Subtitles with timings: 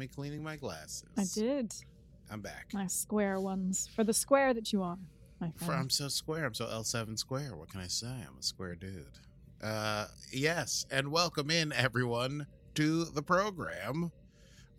[0.00, 1.04] me cleaning my glasses.
[1.18, 1.74] I did.
[2.30, 2.68] I'm back.
[2.72, 3.86] My square ones.
[3.94, 4.96] For the square that you are,
[5.40, 5.72] my For.
[5.72, 6.46] I'm so square.
[6.46, 7.54] I'm so L7 square.
[7.54, 8.06] What can I say?
[8.06, 9.04] I'm a square dude.
[9.62, 14.10] Uh, yes, and welcome in everyone to the program.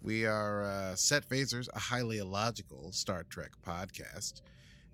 [0.01, 4.41] We are uh, Set Phasers, a highly illogical Star Trek podcast,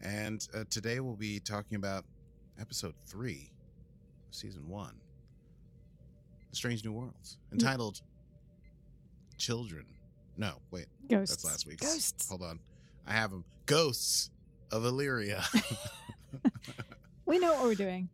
[0.01, 2.03] and uh, today we'll be talking about
[2.59, 3.49] episode three,
[4.31, 4.95] season one,
[6.49, 8.01] "The Strange New Worlds, entitled
[9.37, 9.85] "Children."
[10.37, 11.35] No, wait, Ghosts.
[11.35, 11.81] that's last week's.
[11.85, 12.29] Ghosts.
[12.29, 12.59] Hold on,
[13.07, 13.43] I have them.
[13.65, 14.29] Ghosts
[14.71, 15.43] of Illyria.
[17.25, 18.07] We know what we're doing.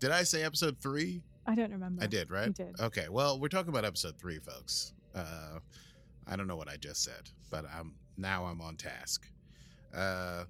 [0.00, 1.22] Did I say episode three?
[1.46, 2.02] I don't remember.
[2.02, 2.46] I did, right?
[2.48, 2.80] You did.
[2.80, 3.08] Okay.
[3.10, 4.94] Well, we're talking about episode three, folks.
[5.14, 5.58] Uh,
[6.26, 9.26] I don't know what I just said, but I'm now I'm on task.
[9.94, 10.44] Uh,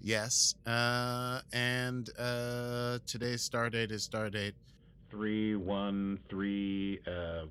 [0.00, 0.54] yes.
[0.66, 4.54] Uh, and uh, today's star date is star date
[5.10, 7.44] three one three uh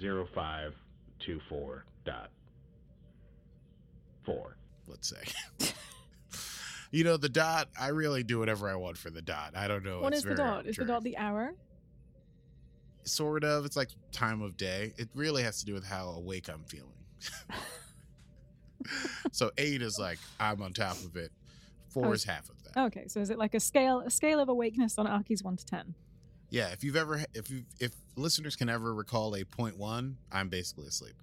[0.00, 0.74] zero five
[1.20, 2.30] two four dot
[4.24, 4.56] four.
[4.86, 5.72] let's say.
[6.90, 7.68] you know the dot.
[7.78, 9.52] I really do whatever I want for the dot.
[9.56, 10.00] I don't know.
[10.00, 10.66] What is the dot?
[10.66, 11.54] Is the dot the hour?
[13.04, 13.64] sort of?
[13.64, 14.92] It's like time of day.
[14.96, 16.92] It really has to do with how awake I'm feeling.
[19.32, 21.32] so eight is like I'm on top of it.
[21.88, 22.80] Four Oh, is half of that.
[22.86, 25.64] Okay, so is it like a scale a scale of awakeness on Aki's one to
[25.64, 25.94] ten?
[26.52, 30.50] Yeah, if you've ever, if you, if listeners can ever recall a point one, I'm
[30.50, 31.14] basically asleep.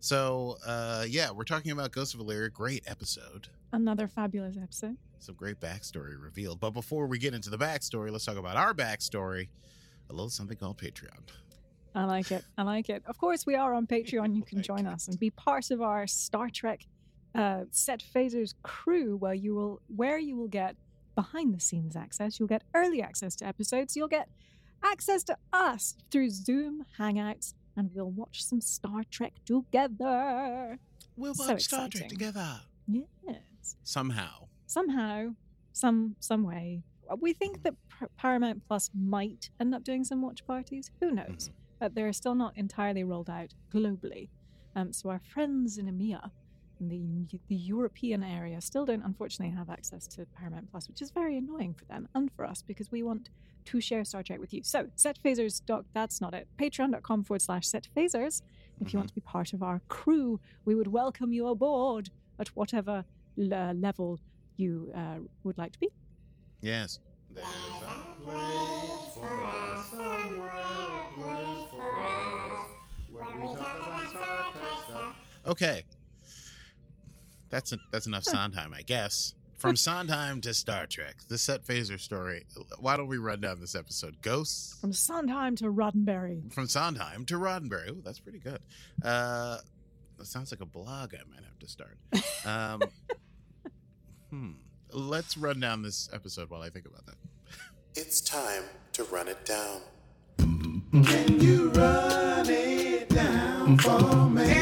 [0.00, 2.48] So, uh, yeah, we're talking about Ghost of Illyria.
[2.48, 3.48] Great episode.
[3.70, 4.96] Another fabulous episode.
[5.18, 6.58] Some great backstory revealed.
[6.58, 9.48] But before we get into the backstory, let's talk about our backstory.
[10.08, 11.20] A little something called Patreon.
[11.94, 12.42] I like it.
[12.56, 13.02] I like it.
[13.04, 14.34] Of course, we are on Patreon.
[14.34, 16.86] You can join us and be part of our Star Trek
[17.34, 20.76] uh, Set Phasers crew, where you will where you will get
[21.14, 22.38] behind the scenes access.
[22.38, 23.94] You'll get early access to episodes.
[23.94, 24.30] You'll get
[24.84, 30.78] access to us through Zoom Hangouts, and we'll watch some Star Trek together.
[31.16, 33.76] We'll So watch Star Trek together Yes.
[33.82, 34.48] somehow.
[34.66, 35.34] Somehow,
[35.72, 36.82] some some way.
[37.20, 37.74] We think that
[38.16, 40.90] Paramount Plus might end up doing some watch parties.
[41.00, 41.48] Who knows?
[41.48, 41.52] Mhm.
[41.80, 44.28] but they're still not entirely rolled out globally.
[44.74, 46.32] Um, so our friends in EMEA,
[46.80, 51.12] in the the European area, still don't unfortunately have access to Paramount Plus, which is
[51.12, 53.30] very annoying for them and for us because we want
[53.68, 54.62] to share Star Trek with you.
[54.62, 55.64] So setphasers.
[55.66, 56.48] Doc, that's not it.
[56.58, 58.42] Patreon.com forward slash setphasers.
[58.80, 62.48] If you want to be part of our crew, we would welcome you aboard at
[62.48, 63.04] whatever
[63.36, 64.20] le- level
[64.56, 65.88] you uh, would like to be.
[66.62, 67.00] Yes.
[67.34, 72.68] There's a place for us somewhere, a place for us,
[73.10, 75.16] we talk about Star Trek stuff.
[75.46, 75.82] Okay.
[77.50, 79.34] That's a, that's enough Sondheim, I guess.
[79.58, 82.46] From Sondheim to Star Trek, the set phaser story.
[82.78, 84.22] Why don't we run down this episode?
[84.22, 86.52] Ghosts From Sondheim to Roddenberry.
[86.52, 87.90] from Sondheim to Roddenberry.
[87.90, 88.60] Ooh, that's pretty good.
[89.02, 89.58] Uh,
[90.16, 91.98] that sounds like a blog I might have to start.
[92.46, 92.82] Um,
[94.30, 94.50] hmm.
[94.92, 97.16] Let's run down this episode while I think about that.
[97.96, 99.80] It's time to run it down.
[100.38, 104.54] Can you run it down for me?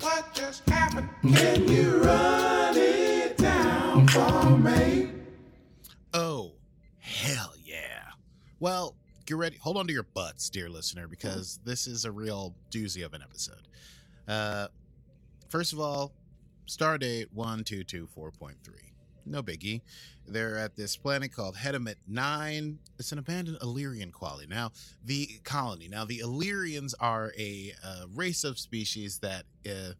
[0.00, 1.08] What just happened?
[1.34, 2.71] Can you run it down
[4.62, 5.10] me?
[6.14, 6.52] Oh,
[6.98, 8.10] hell yeah.
[8.60, 8.94] Well,
[9.26, 9.56] get ready.
[9.56, 13.22] Hold on to your butts, dear listener, because this is a real doozy of an
[13.22, 13.66] episode.
[14.28, 14.68] Uh,
[15.48, 16.12] first of all,
[16.68, 18.54] Stardate 1224.3.
[19.26, 19.80] No biggie.
[20.28, 22.78] They're at this planet called Hedimit 9.
[22.98, 24.46] It's an abandoned Illyrian colony.
[24.48, 24.70] Now,
[25.04, 25.88] the colony.
[25.88, 29.94] Now, the Illyrians are a uh, race of species that uh,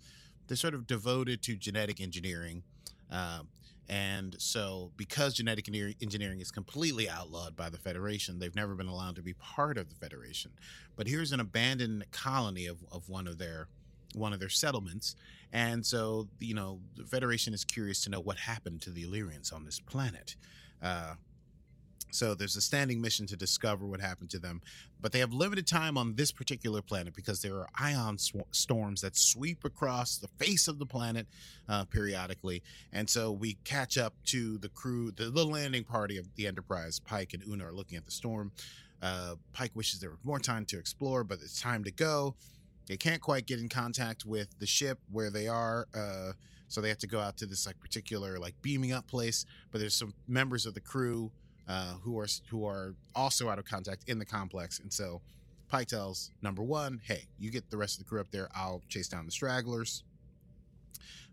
[0.46, 2.62] they're sort of devoted to genetic engineering.
[3.10, 3.48] Um,
[3.92, 9.16] and so, because genetic engineering is completely outlawed by the Federation, they've never been allowed
[9.16, 10.50] to be part of the Federation.
[10.96, 13.68] But here's an abandoned colony of, of one of their
[14.14, 15.14] one of their settlements.
[15.52, 19.52] And so, you know, the Federation is curious to know what happened to the Illyrians
[19.52, 20.36] on this planet.
[20.82, 21.16] Uh,
[22.12, 24.60] So there's a standing mission to discover what happened to them,
[25.00, 29.00] but they have limited time on this particular planet because there are ion sw- storms
[29.00, 31.26] that sweep across the face of the planet
[31.70, 32.62] uh, periodically,
[32.92, 37.00] and so we catch up to the crew, the, the landing party of the Enterprise.
[37.00, 38.52] Pike and Una are looking at the storm.
[39.00, 42.34] Uh, Pike wishes there was more time to explore, but it's time to go.
[42.86, 45.88] They can't quite get in contact with the ship where they are.
[45.94, 46.32] Uh,
[46.68, 49.78] so they have to go out to this like particular like beaming up place but
[49.78, 51.30] there's some members of the crew
[51.68, 54.78] uh, who are who are also out of contact in the complex.
[54.78, 55.20] And so
[55.68, 58.48] pike tells number one hey you get the rest of the crew up there.
[58.54, 60.04] I'll chase down the stragglers.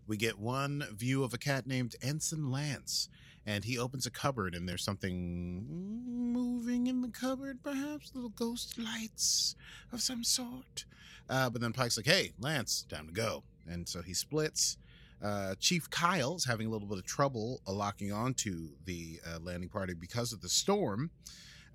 [0.06, 3.08] We get one view of a cat named ensign lance
[3.46, 5.64] and he opens a cupboard and there's something
[6.32, 8.12] moving in the cupboard perhaps?
[8.14, 9.54] Little ghost lights
[9.92, 10.84] of some sort?
[11.28, 13.42] Uh, but then pike's like hey lance time to go.
[13.68, 14.78] And so he splits
[15.22, 19.94] uh, Chief Kyle's having a little bit of trouble locking onto the uh, landing party
[19.94, 21.10] because of the storm.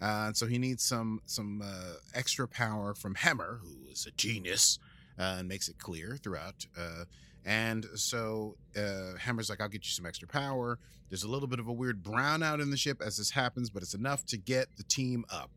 [0.01, 4.79] Uh, so he needs some some uh, extra power from Hemmer, who is a genius
[5.17, 6.65] uh, and makes it clear throughout.
[7.45, 11.67] and so Hemmer's like, "I'll get you some extra power." There's a little bit of
[11.67, 14.83] a weird brownout in the ship as this happens, but it's enough to get the
[14.83, 15.51] team up.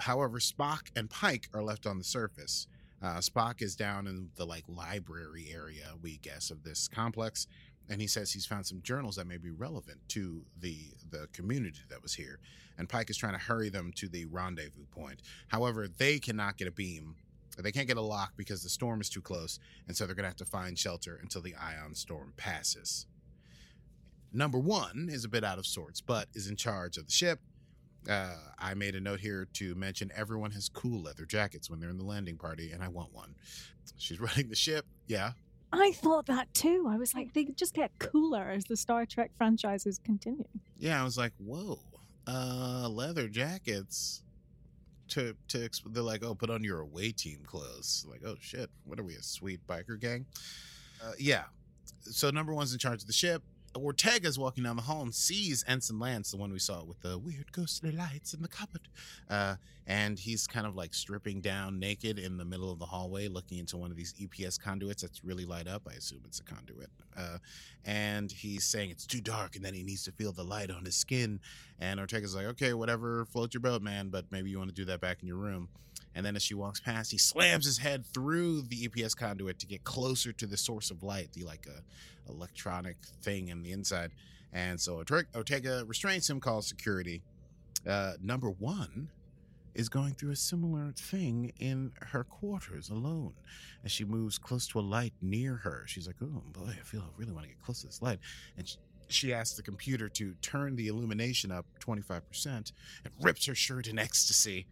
[0.00, 2.66] However, Spock and Pike are left on the surface.
[3.02, 7.46] Uh, Spock is down in the like library area, we guess, of this complex,
[7.88, 10.78] and he says he's found some journals that may be relevant to the
[11.10, 12.40] the community that was here.
[12.76, 15.22] And Pike is trying to hurry them to the rendezvous point.
[15.48, 17.16] However, they cannot get a beam.
[17.56, 19.58] They can't get a lock because the storm is too close,
[19.88, 23.06] and so they're going to have to find shelter until the ion storm passes.
[24.32, 27.40] Number one is a bit out of sorts, but is in charge of the ship
[28.08, 31.90] uh, I made a note here to mention everyone has cool leather jackets when they're
[31.90, 33.34] in the landing party, and I want one.
[33.98, 34.86] She's running the ship.
[35.06, 35.32] Yeah.
[35.72, 36.86] I thought that too.
[36.88, 40.44] I was like, they just get cooler as the Star Trek franchises continue.
[40.78, 41.78] Yeah, I was like, whoa,
[42.26, 44.22] uh, leather jackets.
[45.08, 48.06] To to they're like, oh, put on your away team clothes.
[48.08, 50.26] Like, oh shit, what are we, a sweet biker gang?
[51.02, 51.44] Uh, yeah.
[52.02, 53.42] So number one's in charge of the ship.
[53.74, 57.18] Ortega's walking down the hall and sees Ensign Lance, the one we saw with the
[57.18, 58.88] weird ghostly lights in the cupboard.
[59.28, 59.56] Uh,
[59.86, 63.58] and he's kind of like stripping down naked in the middle of the hallway, looking
[63.58, 65.82] into one of these EPS conduits that's really light up.
[65.88, 66.90] I assume it's a conduit.
[67.16, 67.38] Uh,
[67.84, 70.84] and he's saying it's too dark and then he needs to feel the light on
[70.84, 71.40] his skin.
[71.78, 74.84] And Ortega's like, okay, whatever, float your boat, man, but maybe you want to do
[74.86, 75.68] that back in your room.
[76.18, 79.66] And then as she walks past, he slams his head through the EPS conduit to
[79.66, 84.10] get closer to the source of light, the like a electronic thing in the inside.
[84.52, 87.22] And so Ortega restrains him, calls security.
[87.88, 89.10] Uh, number one
[89.76, 93.34] is going through a similar thing in her quarters alone.
[93.84, 97.02] As she moves close to a light near her, she's like, "Oh boy, I feel
[97.02, 98.18] I really want to get close to this light."
[98.56, 98.76] And she,
[99.06, 102.72] she asks the computer to turn the illumination up 25% and
[103.20, 104.66] rips her shirt in ecstasy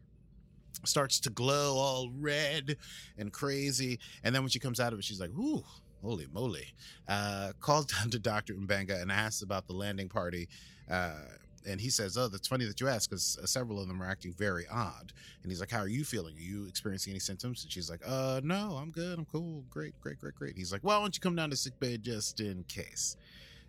[0.84, 2.76] starts to glow all red
[3.18, 3.98] and crazy.
[4.22, 5.64] And then when she comes out of it, she's like, ooh,
[6.02, 6.74] holy moly.
[7.08, 8.54] Uh, calls down to Dr.
[8.54, 10.48] M'Benga and asks about the landing party.
[10.90, 11.14] Uh,
[11.68, 14.06] and he says, Oh, that's funny that you ask because uh, several of them are
[14.08, 15.12] acting very odd.
[15.42, 16.36] And he's like, How are you feeling?
[16.36, 17.64] Are you experiencing any symptoms?
[17.64, 19.18] And she's like, Uh, no, I'm good.
[19.18, 19.64] I'm cool.
[19.68, 20.56] Great, great, great, great.
[20.56, 23.16] He's like, Well, why don't you come down to sick bay just in case?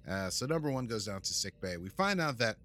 [0.08, 1.78] Uh, so number one goes down to sick bay.
[1.78, 2.58] We find out that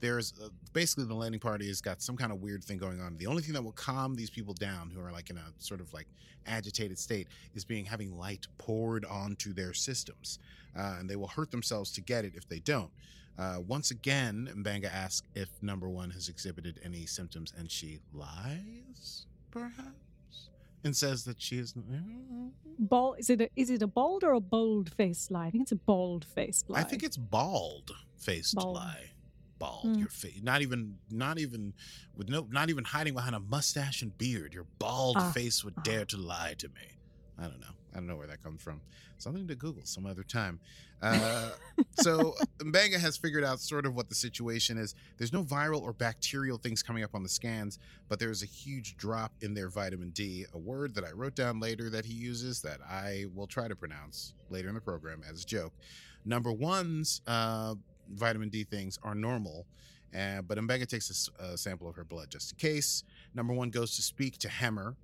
[0.00, 3.16] there's uh, basically the landing party has got some kind of weird thing going on.
[3.18, 5.80] The only thing that will calm these people down who are like in a sort
[5.80, 6.06] of like
[6.46, 10.38] agitated state is being having light poured onto their systems,
[10.76, 12.90] uh, and they will hurt themselves to get it if they don't.
[13.38, 19.26] Uh, once again, M'Benga asks if number one has exhibited any symptoms, and she lies,
[19.50, 20.50] perhaps,
[20.84, 21.74] and says that she is.
[22.78, 23.16] Bald?
[23.18, 25.46] Is it a, is it a bald or a bold faced lie?
[25.46, 26.80] I think it's a bald faced lie.
[26.80, 29.10] I think it's bald faced lie
[29.60, 29.86] bald.
[29.86, 29.98] Mm.
[30.00, 31.72] Your face, not even, not even
[32.16, 34.52] with no, not even hiding behind a mustache and beard.
[34.52, 35.82] Your bald uh, face would uh.
[35.82, 36.98] dare to lie to me.
[37.38, 37.74] I don't know.
[37.92, 38.80] I don't know where that comes from.
[39.18, 40.60] Something to Google some other time.
[41.02, 41.50] Uh,
[42.00, 44.94] so M'Benga has figured out sort of what the situation is.
[45.18, 48.96] There's no viral or bacterial things coming up on the scans, but there's a huge
[48.96, 52.62] drop in their vitamin D, a word that I wrote down later that he uses
[52.62, 55.72] that I will try to pronounce later in the program as a joke.
[56.24, 57.74] Number one's uh,
[58.12, 59.66] vitamin D things are normal.
[60.16, 63.04] Uh, but M'Benga takes a, a, sample of her blood just in case.
[63.34, 64.96] Number one goes to speak to Hemmer.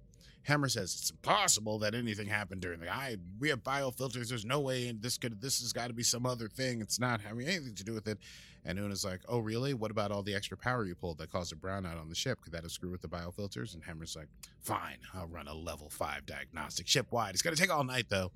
[0.49, 2.89] Hemmer says it's impossible that anything happened during the.
[2.89, 4.29] I we have biofilters.
[4.29, 5.41] There's no way this could.
[5.41, 6.81] This has got to be some other thing.
[6.81, 8.19] It's not having anything to do with it.
[8.65, 9.75] And Una's like, oh really?
[9.75, 12.41] What about all the extra power you pulled that caused a brownout on the ship?
[12.43, 13.75] Could that have screwed with the biofilters?
[13.75, 14.29] And Hemmer's like,
[14.61, 17.35] fine, I'll run a level five diagnostic ship wide.
[17.35, 18.31] It's gonna take all night though.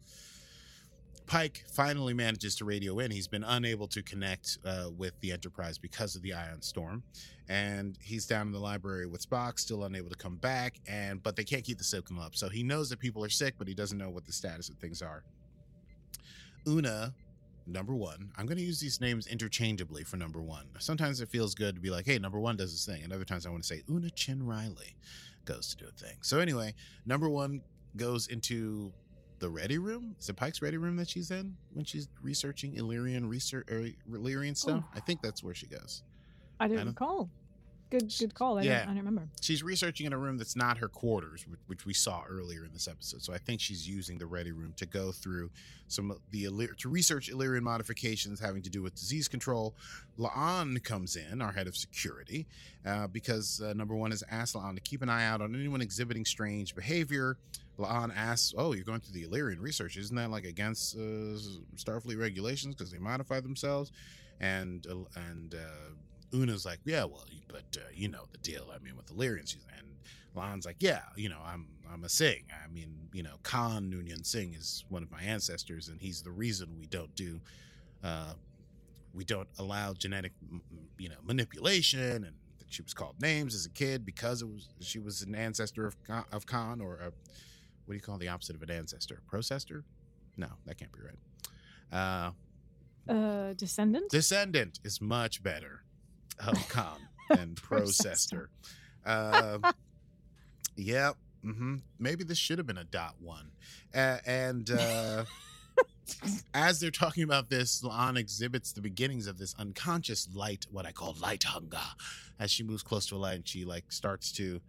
[1.26, 3.10] Pike finally manages to radio in.
[3.10, 7.02] He's been unable to connect uh, with the Enterprise because of the ion storm,
[7.48, 10.80] and he's down in the library with Spock, still unable to come back.
[10.88, 13.54] And but they can't keep the signal up, so he knows that people are sick,
[13.58, 15.22] but he doesn't know what the status of things are.
[16.66, 17.14] Una,
[17.66, 18.30] number one.
[18.36, 20.66] I'm going to use these names interchangeably for number one.
[20.78, 23.24] Sometimes it feels good to be like, "Hey, number one does this thing," and other
[23.24, 24.96] times I want to say Una Chin Riley
[25.44, 26.18] goes to do a thing.
[26.22, 26.74] So anyway,
[27.06, 27.62] number one
[27.96, 28.92] goes into
[29.40, 30.14] the ready room.
[30.20, 33.88] Is it Pike's ready room that she's in when she's researching Illyrian research or er,
[34.12, 34.54] Illyrian oh.
[34.54, 34.84] stuff?
[34.84, 34.90] Oh.
[34.94, 36.02] I think that's where she goes.
[36.60, 37.30] I don't don't- recall.
[37.90, 38.58] Good, good call.
[38.58, 38.78] I, Yeah.
[38.80, 39.28] don't, I don't remember.
[39.40, 42.72] She's researching in a room that's not her quarters, which, which we saw earlier in
[42.72, 43.20] this episode.
[43.22, 45.50] So I think she's using the ready room to go through
[45.88, 46.46] some of the
[46.78, 49.74] to research Illyrian modifications having to do with disease control.
[50.18, 52.46] La'an comes in, our head of security,
[52.86, 55.80] uh, because uh, number one has asked La'an to keep an eye out on anyone
[55.80, 57.36] exhibiting strange behavior.
[57.78, 59.96] La'an asks, "Oh, you're going through the Illyrian research?
[59.96, 61.00] Isn't that like against uh,
[61.76, 63.90] Starfleet regulations because they modify themselves?"
[64.38, 64.96] And uh,
[65.30, 65.58] and uh,
[66.32, 68.68] Una's like, yeah, well, but uh, you know the deal.
[68.74, 69.86] I mean, with the Illyrians, and
[70.36, 72.44] La'an's like, yeah, you know, I'm I'm a Singh.
[72.64, 76.30] I mean, you know, Khan Noonien Singh is one of my ancestors, and he's the
[76.30, 77.40] reason we don't do,
[78.04, 78.34] uh,
[79.12, 80.32] we don't allow genetic,
[80.98, 84.68] you know, manipulation, and that she was called names as a kid because it was
[84.80, 87.12] she was an ancestor of Khan, of Khan or a, what
[87.88, 89.20] do you call the opposite of an ancestor?
[89.30, 89.82] Processor?
[90.36, 91.18] No, that can't be right.
[91.92, 92.30] Uh,
[93.12, 94.10] Uh, descendant.
[94.10, 95.82] Descendant is much better
[96.38, 96.98] of com
[97.30, 98.46] and Processor.
[99.04, 99.58] Uh,
[100.76, 101.16] yep.
[101.42, 103.50] hmm Maybe this should have been a dot one.
[103.94, 105.24] Uh, and uh,
[106.54, 110.92] as they're talking about this, La'an exhibits the beginnings of this unconscious light, what I
[110.92, 111.78] call light hunger.
[112.38, 114.60] As she moves close to a light, and she like starts to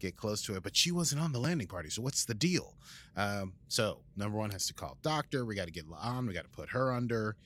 [0.00, 1.90] get close to it, but she wasn't on the landing party.
[1.90, 2.74] So what's the deal?
[3.16, 5.44] Um, so number one has to call doctor.
[5.44, 6.26] We got to get La'an.
[6.26, 7.36] We got to put her under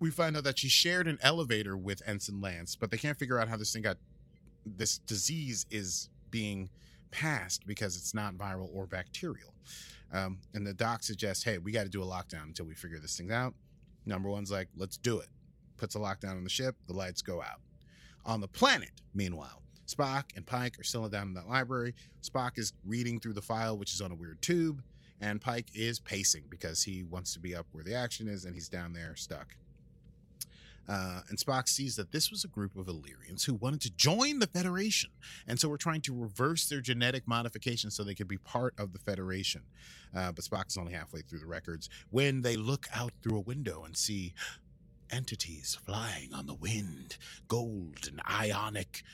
[0.00, 3.38] we find out that she shared an elevator with Ensign Lance, but they can't figure
[3.38, 3.98] out how this thing got
[4.64, 6.70] this disease is being
[7.10, 9.54] passed because it's not viral or bacterial.
[10.12, 12.98] Um, and the doc suggests, hey, we got to do a lockdown until we figure
[12.98, 13.54] this thing out.
[14.06, 15.28] Number one's like, let's do it.
[15.76, 17.60] Puts a lockdown on the ship, the lights go out.
[18.26, 21.94] On the planet, meanwhile, Spock and Pike are still down in that library.
[22.22, 24.82] Spock is reading through the file, which is on a weird tube,
[25.20, 28.54] and Pike is pacing because he wants to be up where the action is and
[28.54, 29.56] he's down there stuck.
[30.90, 34.40] Uh, and Spock sees that this was a group of Illyrians who wanted to join
[34.40, 35.10] the Federation.
[35.46, 38.92] And so we're trying to reverse their genetic modification so they could be part of
[38.92, 39.62] the Federation.
[40.16, 43.84] Uh, but Spock's only halfway through the records when they look out through a window
[43.84, 44.34] and see
[45.12, 47.16] entities flying on the wind,
[47.46, 49.04] gold and ionic,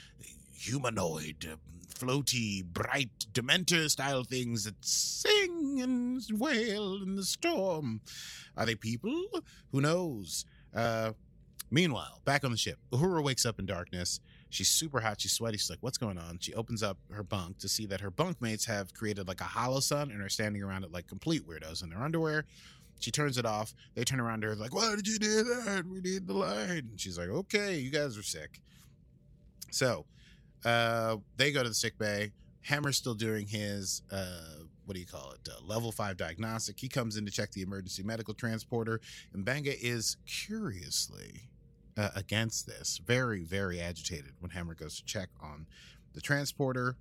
[0.54, 1.56] humanoid, uh,
[1.94, 8.00] floaty, bright, Dementor style things that sing and wail in the storm.
[8.56, 9.26] Are they people?
[9.72, 10.46] Who knows?
[10.74, 11.12] Uh,
[11.70, 14.20] Meanwhile, back on the ship, Uhura wakes up in darkness.
[14.50, 15.20] She's super hot.
[15.20, 15.58] She's sweaty.
[15.58, 18.66] She's like, "What's going on?" She opens up her bunk to see that her bunkmates
[18.66, 21.90] have created like a hollow sun and are standing around it like complete weirdos in
[21.90, 22.44] their underwear.
[23.00, 23.74] She turns it off.
[23.94, 25.84] They turn around to her like, "Why did you do that?
[25.86, 28.60] We need the light." And she's like, "Okay, you guys are sick."
[29.72, 30.06] So,
[30.64, 32.30] uh, they go to the sick bay.
[32.62, 35.48] Hemmer's still doing his uh, what do you call it?
[35.48, 36.78] Uh, level five diagnostic.
[36.78, 39.00] He comes in to check the emergency medical transporter,
[39.32, 41.48] and Banga is curiously
[41.96, 45.66] uh, against this, very, very agitated when Hemmer goes to check on
[46.12, 46.96] the transporter.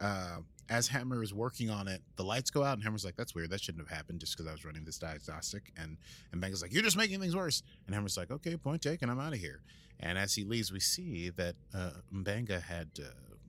[0.00, 3.34] Uh, as Hemmer is working on it, the lights go out, and Hemmer's like, "That's
[3.34, 3.50] weird.
[3.50, 5.96] That shouldn't have happened just because I was running this diagnostic." And
[6.32, 9.08] and Banga's like, "You're just making things worse." And Hemmer's like, "Okay, point taken.
[9.08, 9.62] I'm out of here."
[10.00, 13.08] And as he leaves, we see that uh, M'Benga had uh,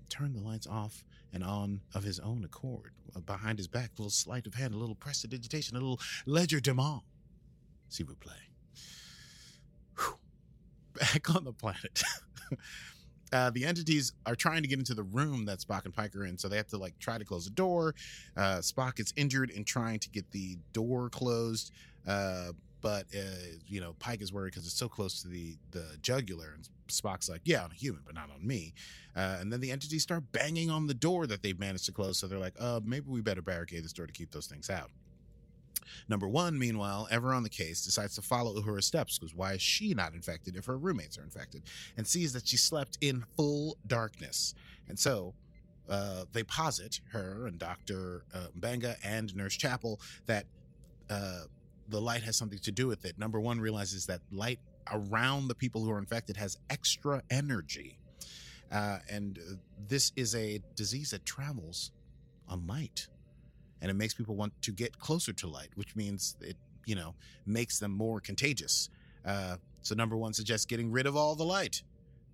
[0.10, 1.04] turned the lights off
[1.34, 2.92] and on of his own accord.
[3.16, 7.02] Uh, Behind his back, a little sleight of hand, a little prestidigitation, a little legerdemain.
[7.90, 8.48] S'il vous plaît.
[11.00, 12.04] Back on the planet.
[13.34, 16.26] Uh, the entities are trying to get into the room that Spock and Pike are
[16.26, 17.94] in, so they have to like try to close the door.
[18.38, 21.74] Uh, Spock gets injured in trying to get the door closed,
[22.08, 23.20] uh, but uh,
[23.68, 27.28] you know Pike is worried because it's so close to the the jugular, and Spock's
[27.28, 28.74] like, "Yeah, on a human, but not on me."
[29.14, 32.18] Uh, and then the entities start banging on the door that they've managed to close,
[32.18, 34.90] so they're like, "Uh, maybe we better barricade this door to keep those things out."
[36.08, 39.62] Number one, meanwhile, ever on the case, decides to follow Uhura's steps because why is
[39.62, 41.64] she not infected if her roommates are infected?
[41.98, 44.54] And sees that she slept in full darkness.
[44.88, 45.34] And so
[45.90, 48.24] uh, they posit, her and Dr.
[48.34, 50.46] Uh, M'Benga and Nurse Chapel, that
[51.10, 51.44] uh,
[51.90, 53.18] the light has something to do with it.
[53.18, 54.60] Number one realizes that light
[54.92, 57.98] around the people who are infected has extra energy.
[58.72, 59.56] Uh, and uh,
[59.88, 61.92] this is a disease that travels
[62.50, 63.08] on light
[63.82, 66.58] and it makes people want to get closer to light, which means it
[66.88, 67.14] you know,
[67.46, 68.90] makes them more contagious.
[69.24, 71.84] Uh, so number one suggests getting rid of all the light.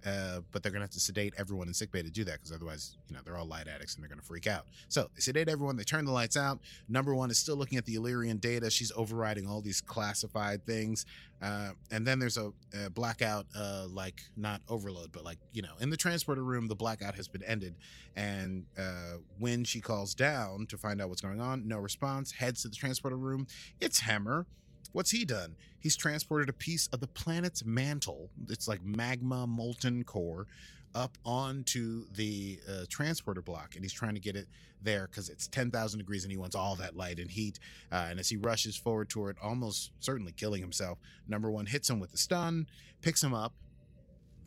[0.06, 2.98] Uh, but they're gonna have to sedate everyone in sickbay to do that because otherwise,
[3.08, 4.66] you know, they're all light addicts and they're gonna freak out.
[4.90, 5.78] So they sedate everyone.
[5.78, 6.60] They turn the lights out.
[6.90, 8.70] Number one is still looking at the Illyrian data.
[8.70, 11.06] She's overriding all these classified things.
[11.42, 12.52] Uh, and then there's a,
[12.86, 16.76] a blackout, uh, like not overload, but like you know, in the transporter room, the
[16.76, 17.76] blackout has been ended.
[18.16, 22.32] And uh, when she calls down to find out what's going on, no response.
[22.32, 23.48] Heads to the transporter room.
[23.80, 24.46] It's Hemmer.
[24.94, 25.56] What's he done?
[25.80, 28.30] He's transported a piece of the planet's mantle.
[28.48, 30.48] It's like magma molten core
[30.96, 34.48] up onto the uh, transporter block, and he's trying to get it
[34.84, 37.60] there because it's 10,000 degrees and he wants all that light and heat.
[37.92, 41.90] Uh, and as he rushes forward toward it, almost certainly killing himself, number one hits
[41.90, 42.68] him with a stun,
[43.02, 43.54] picks him up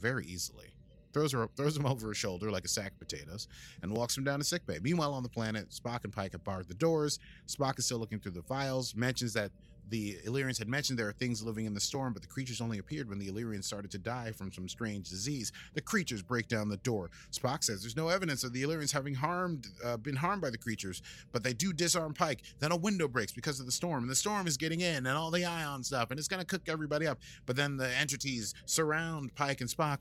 [0.00, 0.74] very easily.
[1.12, 3.48] Throws, her, throws him over his shoulder like a sack of potatoes
[3.82, 4.78] and walks him down to sickbay.
[4.82, 7.18] Meanwhile, on the planet, Spock and Pike have barred the doors.
[7.48, 9.50] Spock is still looking through the files, mentions that
[9.88, 12.78] the Illyrians had mentioned there are things living in the storm, but the creatures only
[12.78, 15.52] appeared when the Illyrians started to die from some strange disease.
[15.74, 17.10] The creatures break down the door.
[17.30, 20.58] Spock says there's no evidence of the Illyrians having harmed, uh, been harmed by the
[20.58, 21.02] creatures,
[21.32, 22.42] but they do disarm Pike.
[22.58, 25.08] Then a window breaks because of the storm, and the storm is getting in, and
[25.08, 27.18] all the ion stuff, and it's going to cook everybody up.
[27.44, 29.98] But then the entities surround Pike and Spock.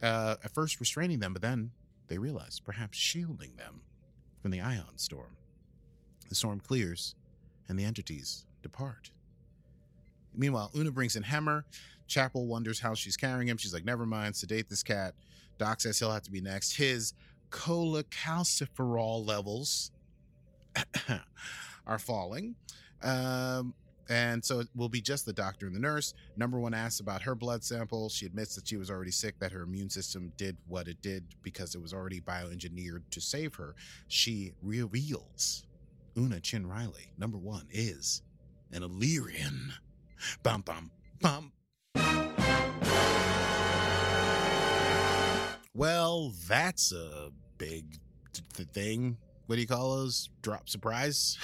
[0.00, 1.72] Uh, at first restraining them, but then
[2.06, 3.80] they realize perhaps shielding them
[4.40, 5.37] from the ion storm.
[6.28, 7.14] The storm clears,
[7.68, 9.10] and the entities depart.
[10.34, 11.64] Meanwhile, Una brings in Hemmer.
[12.06, 13.56] Chapel wonders how she's carrying him.
[13.56, 15.14] She's like, never mind, sedate this cat.
[15.58, 16.76] Doc says he'll have to be next.
[16.76, 17.12] His
[17.50, 19.90] cholecalciferol levels
[21.86, 22.54] are falling.
[23.02, 23.74] Um,
[24.08, 26.14] and so it will be just the doctor and the nurse.
[26.36, 28.08] Number one asks about her blood sample.
[28.08, 31.24] She admits that she was already sick, that her immune system did what it did
[31.42, 33.74] because it was already bioengineered to save her.
[34.08, 35.64] She reveals
[36.18, 38.22] Una Chin Riley, number one, is
[38.72, 39.72] an Illyrian.
[40.42, 41.52] Bum, bum, bum.
[45.74, 48.00] Well, that's a big
[48.32, 49.16] t- thing.
[49.46, 50.28] What do you call those?
[50.42, 51.38] Drop surprise?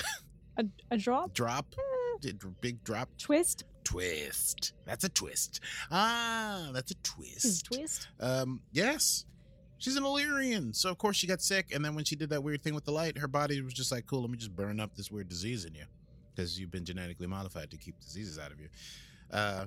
[0.56, 1.34] A, a drop?
[1.34, 1.72] drop?
[2.20, 3.10] Did big drop?
[3.16, 3.62] twist?
[3.84, 4.72] Twist.
[4.86, 5.60] That's a twist.
[5.92, 7.66] Ah, that's a twist.
[7.66, 8.08] Twist?
[8.18, 9.24] Um, yes.
[9.78, 10.72] She's an Illyrian.
[10.72, 12.84] So of course she got sick, and then when she did that weird thing with
[12.84, 15.28] the light, her body was just like, cool, let me just burn up this weird
[15.28, 15.84] disease in you.
[16.34, 18.68] Because you've been genetically modified to keep diseases out of you.
[19.32, 19.66] Uh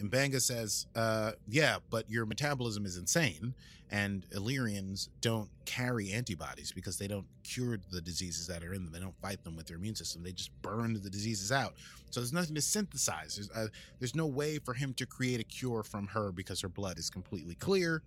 [0.00, 3.54] and Banga says, uh, yeah, but your metabolism is insane,
[3.90, 8.92] and Illyrians don't carry antibodies because they don't cure the diseases that are in them.
[8.92, 10.22] They don't fight them with their immune system.
[10.22, 11.74] They just burn the diseases out.
[12.10, 13.36] So there's nothing to synthesize.
[13.36, 16.68] There's, uh, there's no way for him to create a cure from her because her
[16.68, 18.02] blood is completely clear,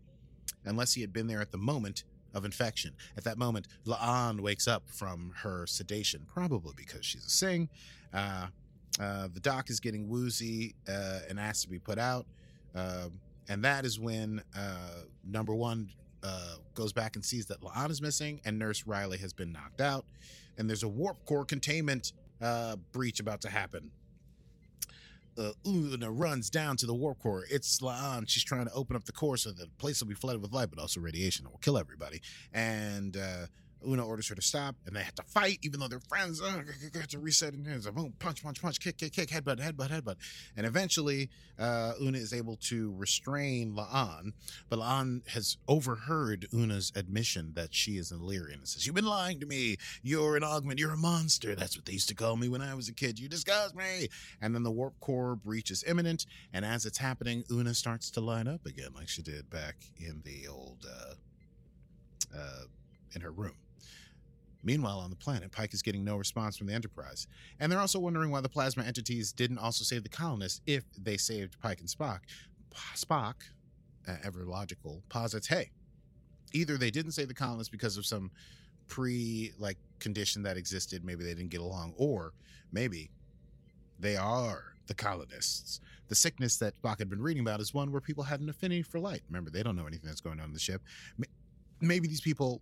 [0.66, 2.94] unless he had been there at the moment of infection.
[3.18, 7.70] At that moment, La'an wakes up from her sedation, probably because she's a Singh.
[8.14, 8.48] Uh,
[9.00, 12.26] uh, the doc is getting woozy uh, and asks to be put out.
[12.76, 15.90] Um and that is when uh, number one
[16.24, 19.82] uh, goes back and sees that La'an is missing and Nurse Riley has been knocked
[19.82, 20.06] out.
[20.58, 23.92] And there's a warp core containment uh, breach about to happen.
[25.38, 27.46] Uh, Una runs down to the warp core.
[27.50, 28.28] It's La'an.
[28.28, 30.70] She's trying to open up the core so the place will be flooded with light,
[30.70, 32.22] but also radiation that will kill everybody.
[32.54, 33.46] And uh,
[33.88, 36.42] Una orders her to stop, and they have to fight, even though they're friends.
[36.42, 37.88] Have to reset in hands.
[37.90, 40.16] Boom, punch, punch, punch, kick, kick, kick, headbutt, headbutt, headbutt.
[40.56, 44.34] And eventually, uh, Una is able to restrain La'an,
[44.70, 49.06] but La'an has overheard Una's admission that she is an Illyrian and says, You've been
[49.06, 49.78] lying to me.
[50.04, 50.80] You're an augment.
[50.80, 51.56] You're a monster.
[51.56, 53.20] That's what they used to call me when I was a kid.
[53.20, 54.10] You disgust me.
[54.42, 58.22] And then the warp core breach is imminent, and as it's happening, Una starts to
[58.22, 61.14] line up again like she did back in the old, uh,
[62.38, 62.64] uh,
[63.14, 63.54] in her room.
[64.64, 67.28] Meanwhile, on the planet, Pike is getting no response from the Enterprise.
[67.60, 71.18] And they're also wondering why the plasma entities didn't also save the colonists if they
[71.18, 72.20] saved Pike and Spock.
[72.96, 73.36] Spock,
[74.08, 75.72] uh, ever logical, posits, hey,
[76.54, 78.32] either they didn't save the colonists because of some
[78.88, 82.34] pre like condition that existed, maybe they didn't get along, or
[82.72, 83.10] maybe
[84.00, 85.80] they are the colonists.
[86.10, 88.82] The sickness that Spock had been reading about is one where people had an affinity
[88.82, 89.22] for light.
[89.30, 90.82] Remember, they don't know anything that's going on in the ship.
[91.80, 92.62] Maybe these people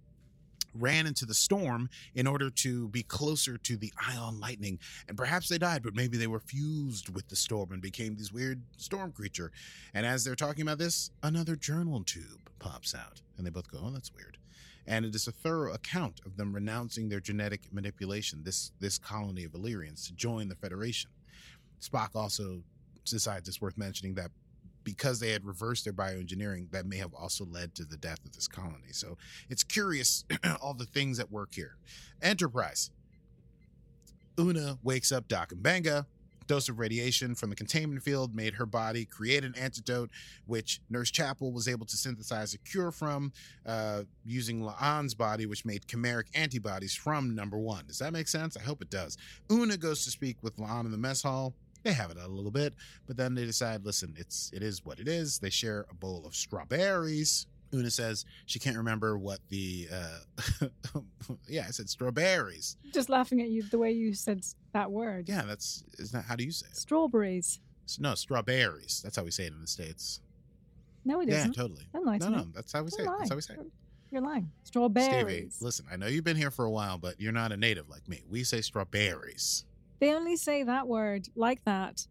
[0.74, 4.80] ran into the storm in order to be closer to the ion lightning.
[5.08, 8.32] And perhaps they died, but maybe they were fused with the storm and became this
[8.32, 9.52] weird storm creature.
[9.94, 13.22] And as they're talking about this, another journal tube pops out.
[13.38, 14.38] And they both go, Oh, that's weird.
[14.88, 19.44] And it is a thorough account of them renouncing their genetic manipulation, this this colony
[19.44, 21.12] of Illyrians, to join the Federation.
[21.80, 22.64] Spock also
[23.06, 24.32] decides it's worth mentioning that
[24.84, 28.34] because they had reversed their bioengineering, that may have also led to the death of
[28.34, 28.92] this colony.
[28.92, 29.18] So
[29.50, 30.26] it's curious
[30.62, 31.76] all the things at work here.
[32.22, 32.92] Enterprise.
[34.40, 36.06] Una wakes up Doc and Benga.
[36.50, 40.10] Dose of radiation from the containment field made her body create an antidote,
[40.48, 43.32] which Nurse Chapel was able to synthesize a cure from
[43.68, 47.86] uh, using La'an's body, which made chimeric antibodies from number one.
[47.86, 48.58] Does that make sense?
[48.58, 49.16] I hope it does.
[49.52, 51.54] Una goes to speak with La'an in the mess hall.
[51.84, 52.74] They have it a little bit,
[53.08, 55.40] but then they decide, listen, it's it is what it is.
[55.40, 57.48] They share a bowl of strawberries.
[57.74, 60.68] Una says she can't remember what the uh
[61.48, 62.78] yeah, I said strawberries.
[62.94, 65.30] Just laughing at you the way you said that word.
[65.30, 66.76] Yeah, that's is that how do you say it?
[66.78, 67.60] Strawberries.
[68.00, 69.02] No, strawberries.
[69.04, 70.22] That's how we say it in the States.
[71.06, 71.88] No, it yeah, not totally.
[71.94, 72.48] Don't lie No, no, me.
[72.54, 73.10] that's how we say it.
[73.20, 73.60] That's how we say it.
[74.12, 74.52] You're lying.
[74.64, 75.58] Stevie, Strawberries.
[75.62, 78.08] listen, I know you've been here for a while, but you're not a native like
[78.08, 78.24] me.
[78.30, 79.66] We say strawberries.
[80.00, 82.08] They only say that word like that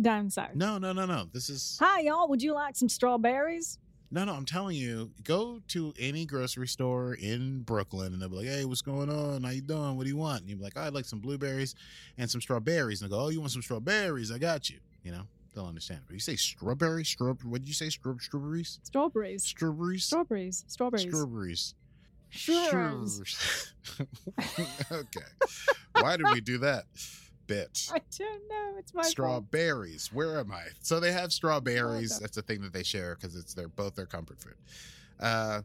[0.00, 0.54] down south.
[0.54, 1.26] No, no, no, no.
[1.32, 2.28] This is Hi, y'all.
[2.28, 3.78] Would you like some strawberries?
[4.10, 8.36] No, no, I'm telling you, go to any grocery store in Brooklyn and they'll be
[8.36, 9.42] like, hey, what's going on?
[9.42, 9.96] How you doing?
[9.96, 10.42] What do you want?
[10.42, 11.74] And you'll be like, oh, I'd like some blueberries
[12.18, 13.00] and some strawberries.
[13.00, 14.30] And they go, oh, you want some strawberries?
[14.30, 14.80] I got you.
[15.02, 15.22] You know,
[15.54, 16.00] they'll understand.
[16.06, 17.88] But you say strawberry, straw, what did you say?
[17.88, 18.80] Straw, strawberries?
[18.82, 19.44] Strawberries.
[19.44, 20.04] Strawberries?
[20.04, 20.64] Strawberries.
[20.68, 21.08] Strawberries.
[21.08, 21.74] Strawberries.
[22.32, 23.72] Shrubs.
[24.90, 25.20] okay.
[26.00, 26.84] Why did we do that?
[27.46, 27.92] Bitch.
[27.92, 28.74] I don't know.
[28.78, 29.10] It's my fault.
[29.10, 30.10] strawberries.
[30.12, 30.64] Where am I?
[30.80, 32.18] So they have strawberries.
[32.18, 34.54] That's the thing that they share because it's their both their comfort food.
[35.20, 35.60] Uh,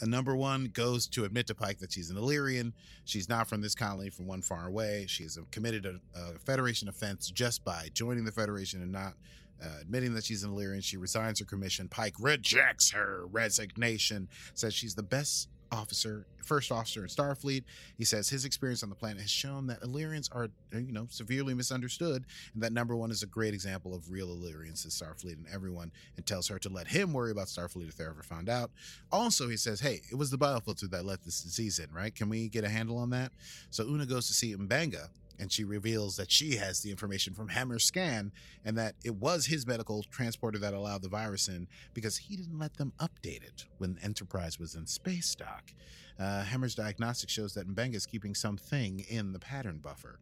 [0.00, 2.72] a number one goes to admit to Pike that she's an Illyrian.
[3.04, 5.06] She's not from this colony, from one far away.
[5.08, 9.14] She's committed a, a Federation offense just by joining the Federation and not
[9.62, 10.82] uh, admitting that she's an Illyrian.
[10.82, 11.88] She resigns her commission.
[11.88, 17.62] Pike rejects her resignation, says she's the best officer, first officer in Starfleet.
[17.96, 21.54] He says his experience on the planet has shown that Illyrians are, you know, severely
[21.54, 25.46] misunderstood, and that number one is a great example of real Illyrians to Starfleet and
[25.52, 28.72] everyone, and tells her to let him worry about Starfleet if they're ever found out.
[29.12, 32.14] Also, he says, hey, it was the biofilter that let this disease in, right?
[32.14, 33.30] Can we get a handle on that?
[33.70, 35.08] So Una goes to see M'Benga,
[35.40, 38.30] and she reveals that she has the information from Hemmer's scan
[38.64, 42.58] and that it was his medical transporter that allowed the virus in because he didn't
[42.58, 45.72] let them update it when Enterprise was in space dock.
[46.18, 50.20] Uh, Hemmer's diagnostic shows that M'Benga is keeping something in the pattern buffer.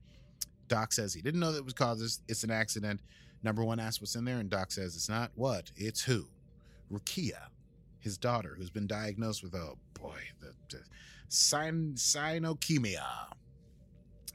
[0.68, 2.20] Doc says he didn't know that it was causes.
[2.28, 3.00] It's an accident.
[3.42, 6.26] Number one asks what's in there, and Doc says it's not what, it's who.
[6.92, 7.48] Rukiya,
[7.98, 10.82] his daughter, who's been diagnosed with, oh boy, the, the
[11.28, 11.96] syn-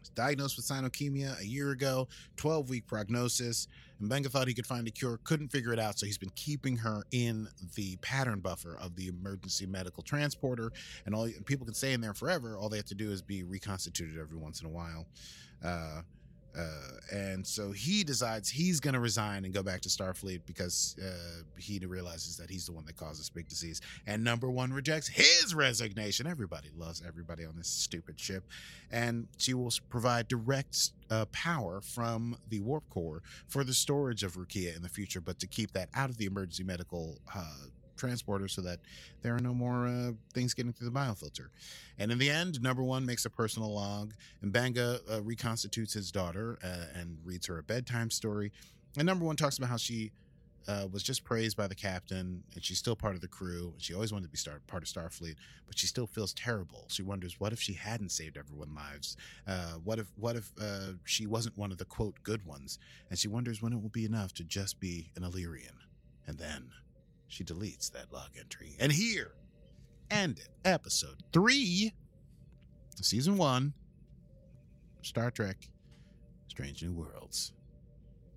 [0.04, 0.16] cynochemia.
[0.16, 3.68] Diagnosed with cynochemia a year ago, 12 week prognosis.
[4.00, 6.32] And Benga thought he could find a cure, couldn't figure it out, so he's been
[6.36, 10.72] keeping her in the pattern buffer of the emergency medical transporter.
[11.06, 12.58] And all people can stay in there forever.
[12.58, 15.08] All they have to do is be reconstituted every once in a while.
[15.64, 16.02] Uh,
[16.58, 20.96] uh, and so he decides he's going to resign and go back to Starfleet because
[21.04, 23.82] uh, he realizes that he's the one that caused this big disease.
[24.06, 26.28] And number one rejects his resignation.
[26.28, 28.44] Everybody loves everybody on this stupid ship.
[28.92, 34.36] And she will provide direct uh, power from the warp core for the storage of
[34.36, 37.46] Rukiya in the future, but to keep that out of the emergency medical uh,
[37.96, 38.80] transporter so that
[39.22, 41.48] there are no more uh, things getting through the biofilter.
[41.98, 46.12] And in the end, number one makes a personal log, and Banga uh, reconstitutes his
[46.12, 48.52] daughter uh, and reads her a bedtime story.
[48.98, 50.12] And number one talks about how she
[50.68, 53.74] uh, was just praised by the captain, and she's still part of the crew.
[53.78, 55.36] She always wanted to be star- part of Starfleet,
[55.68, 56.86] but she still feels terrible.
[56.88, 59.18] She wonders, what if she hadn't saved everyone's lives?
[59.48, 62.80] Uh, what if, what if uh, she wasn't one of the quote good ones?
[63.10, 65.76] And she wonders when it will be enough to just be an Illyrian.
[66.28, 66.70] And then
[67.34, 68.76] she deletes that log entry.
[68.80, 69.32] And here
[70.12, 71.92] ended episode three,
[73.02, 73.74] season one,
[75.02, 75.58] Star Trek,
[76.48, 77.54] Strange New Worlds.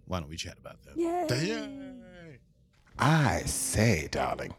[0.07, 0.97] Why don't we chat about that?
[0.97, 2.39] Yay.
[2.99, 4.55] I say, darling,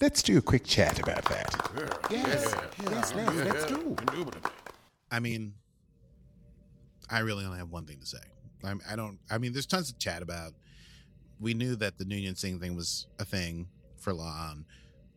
[0.00, 1.52] let's do a quick chat about that.
[2.08, 3.96] Yes, yes, let's, let's do.
[5.10, 5.54] I mean,
[7.10, 8.18] I really only have one thing to say.
[8.62, 9.18] I, I don't.
[9.28, 10.52] I mean, there's tons to chat about.
[11.42, 13.66] We knew that the Noonien Singh thing was a thing
[13.98, 14.64] for La'an,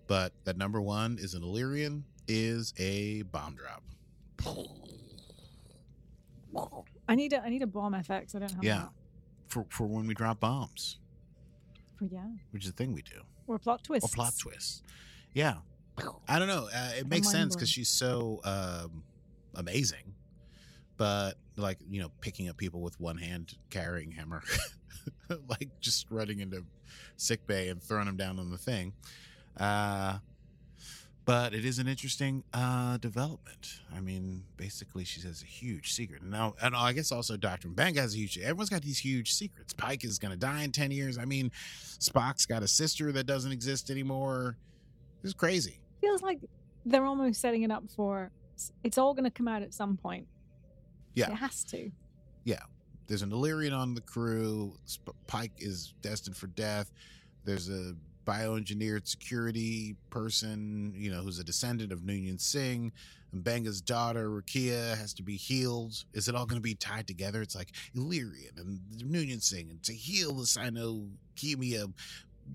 [0.08, 3.84] but that number one is an Illyrian is a bomb drop.
[7.08, 8.36] I need a I need a bomb FX.
[8.36, 8.78] I don't have Yeah.
[8.80, 8.90] that.
[9.50, 10.98] For for when we drop bombs,
[11.98, 12.26] For yeah.
[12.52, 14.04] which is the thing we do, Or plot twist.
[14.06, 14.82] or plot twists.
[15.34, 15.60] Yeah,
[16.28, 16.68] I don't know.
[16.74, 19.04] Uh, it makes sense because she's so um,
[19.54, 20.16] amazing,
[20.98, 24.42] but like you know, picking up people with one hand, carrying Hemmer,
[25.50, 26.64] like just running into
[27.18, 28.94] sick bay and throwing them down on the thing.
[29.58, 30.18] Uh,
[31.26, 33.80] but it is an interesting uh, development.
[33.96, 36.22] I mean, basically, she has a huge secret.
[36.22, 38.38] Now, and I guess also Doctor Bang has a huge.
[38.38, 39.74] Everyone's got these huge secrets.
[39.74, 41.18] Pike is going to die in ten years.
[41.18, 41.52] I mean,
[42.00, 44.58] Spock's got a sister that doesn't exist anymore.
[45.24, 45.80] Is crazy.
[46.02, 46.40] Feels like
[46.86, 48.32] they're almost setting it up for
[48.84, 50.28] it's all going to come out at some point.
[51.16, 51.32] Yeah.
[51.32, 51.92] It has to.
[52.44, 52.62] Yeah.
[53.08, 54.74] There's an Illyrian on the crew.
[55.28, 56.92] Pike is destined for death.
[57.44, 57.94] There's a
[58.26, 62.92] bioengineered security person, you know, who's a descendant of Noonien Singh.
[63.32, 66.04] And Banga's daughter, Rukiya, has to be healed.
[66.14, 67.42] Is it all going to be tied together?
[67.42, 69.70] It's like Illyrian and Noonien Singh.
[69.70, 71.94] And to heal the Sino-Chemia,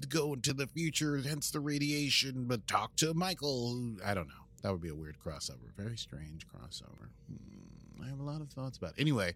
[0.09, 3.94] go into the future, hence the radiation, but talk to Michael.
[4.05, 4.35] I don't know.
[4.62, 5.73] That would be a weird crossover.
[5.77, 7.09] Very strange crossover.
[7.29, 7.69] Hmm,
[8.04, 9.00] I have a lot of thoughts about it.
[9.00, 9.34] Anyway,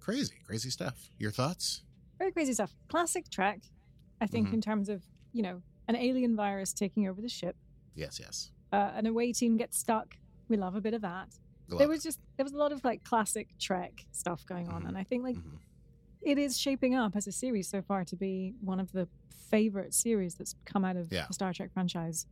[0.00, 1.10] crazy, crazy stuff.
[1.18, 1.82] Your thoughts?
[2.18, 2.74] Very crazy stuff.
[2.88, 3.60] Classic Trek,
[4.20, 4.54] I think, Mhm.
[4.54, 7.56] in terms of, you know, an alien virus taking over the ship.
[7.94, 8.50] Yes, yes.
[8.72, 10.16] Uh, an away team gets stuck.
[10.48, 11.38] We love a bit of that.
[11.68, 14.82] Love there was just there was a lot of like classic Trek stuff going on,
[14.82, 14.88] Mhm.
[14.88, 15.58] and I think like Mhm.
[16.20, 19.94] it is shaping up as a series so far to be one of the favorite
[19.94, 21.26] series that's come out of Yeah.
[21.26, 22.26] the Star Trek franchise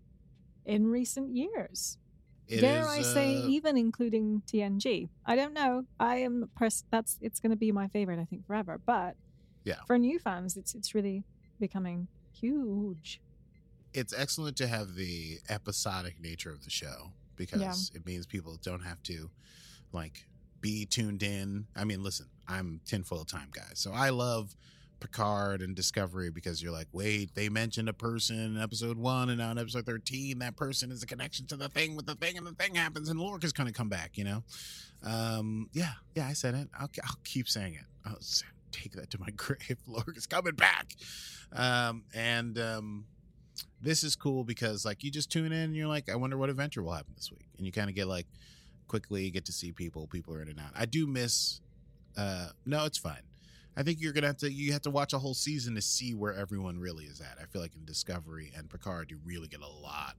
[0.66, 1.96] in recent years.
[2.48, 5.08] It Dare is, I say, uh, even including TNG?
[5.24, 5.84] I don't know.
[5.98, 6.84] I am pressed.
[6.90, 8.80] That's it's going to be my favorite, I think, forever.
[8.84, 9.16] But
[9.64, 9.76] Yeah.
[9.86, 11.24] for new fans, it's it's really
[11.60, 13.20] becoming huge.
[13.94, 18.80] it's excellent to have the episodic nature of the show because it means people don't
[18.82, 19.30] have to
[19.92, 20.24] like
[20.62, 21.66] be tuned in.
[21.76, 24.56] I mean, listen, I'm tinfoil time guy, so I love
[25.02, 29.38] Picard and Discovery because you're like, wait, they mentioned a person in episode one, and
[29.38, 32.38] now in episode thirteen, that person is a connection to the thing with the thing,
[32.38, 34.16] and the thing happens, and Lorca's going to come back.
[34.16, 34.44] You know,
[35.02, 36.68] um, yeah, yeah, I said it.
[36.78, 37.84] I'll, I'll keep saying it.
[38.06, 38.20] I'll
[38.70, 39.76] take that to my grave.
[39.88, 40.94] Lorca's coming back,
[41.52, 43.04] um, and um,
[43.80, 46.48] this is cool because like you just tune in and you're like, I wonder what
[46.48, 48.26] adventure will happen this week, and you kind of get like
[48.86, 50.06] quickly get to see people.
[50.06, 50.70] People are in and out.
[50.76, 51.60] I do miss.
[52.16, 53.22] Uh, no, it's fine.
[53.76, 56.14] I think you're gonna have to you have to watch a whole season to see
[56.14, 57.38] where everyone really is at.
[57.40, 60.16] I feel like in Discovery and Picard, you really get a lot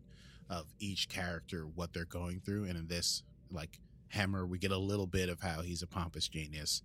[0.49, 3.79] of each character what they're going through, and in this, like
[4.13, 6.81] Hemmer, we get a little bit of how he's a pompous genius.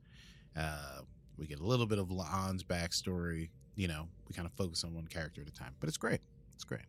[0.56, 1.00] Uh,
[1.36, 3.50] we get a little bit of La'an's backstory.
[3.76, 6.20] You know, we kind of focus on one character at a time, but it's great.
[6.54, 6.86] It's great.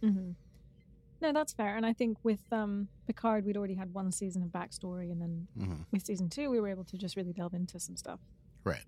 [0.00, 0.32] hmm
[1.20, 1.76] No, that's fair.
[1.76, 5.46] And I think with um, Picard, we'd already had one season of backstory, and then
[5.56, 8.20] hmm with season two, we were able to just really delve into some stuff.
[8.64, 8.84] Right.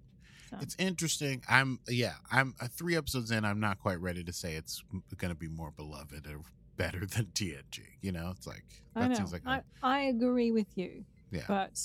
[0.61, 1.43] It's interesting.
[1.49, 2.15] I'm yeah.
[2.31, 3.45] I'm uh, three episodes in.
[3.45, 4.83] I'm not quite ready to say it's
[5.17, 6.41] going to be more beloved or
[6.77, 7.81] better than TNG.
[8.01, 8.65] You know, it's like
[8.97, 9.15] I that know.
[9.15, 11.43] seems like I, a- I agree with you, yeah.
[11.49, 11.81] but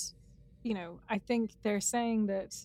[0.62, 2.56] you know, I think they're saying that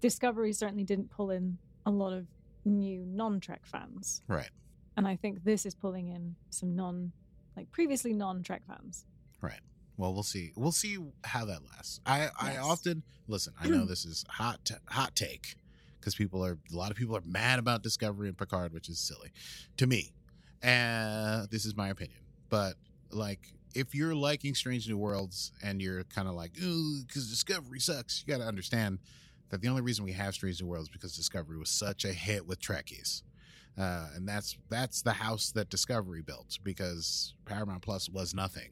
[0.00, 2.26] Discovery certainly didn't pull in a lot of
[2.64, 4.50] new non-Trek fans, right.
[4.96, 7.12] and I think this is pulling in some non,
[7.56, 9.06] like previously non-Trek fans.
[9.40, 9.60] Right.
[9.98, 10.52] Well, we'll see.
[10.56, 12.00] We'll see how that lasts.
[12.06, 13.52] I I often listen.
[13.60, 15.56] I know this is hot t- hot take
[16.00, 19.00] because people are a lot of people are mad about Discovery and Picard, which is
[19.00, 19.32] silly
[19.76, 20.12] to me.
[20.62, 22.74] And this is my opinion, but
[23.10, 23.40] like
[23.74, 28.24] if you're liking Strange New Worlds and you're kind of like, ooh, because Discovery sucks,
[28.26, 28.98] you got to understand
[29.50, 32.12] that the only reason we have Strange New Worlds is because Discovery was such a
[32.12, 33.22] hit with Trekkies.
[33.76, 38.70] Uh, and that's that's the house that Discovery built because Paramount Plus was nothing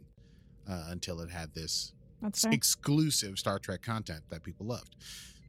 [0.68, 4.96] uh, until it had this That's exclusive Star Trek content that people loved.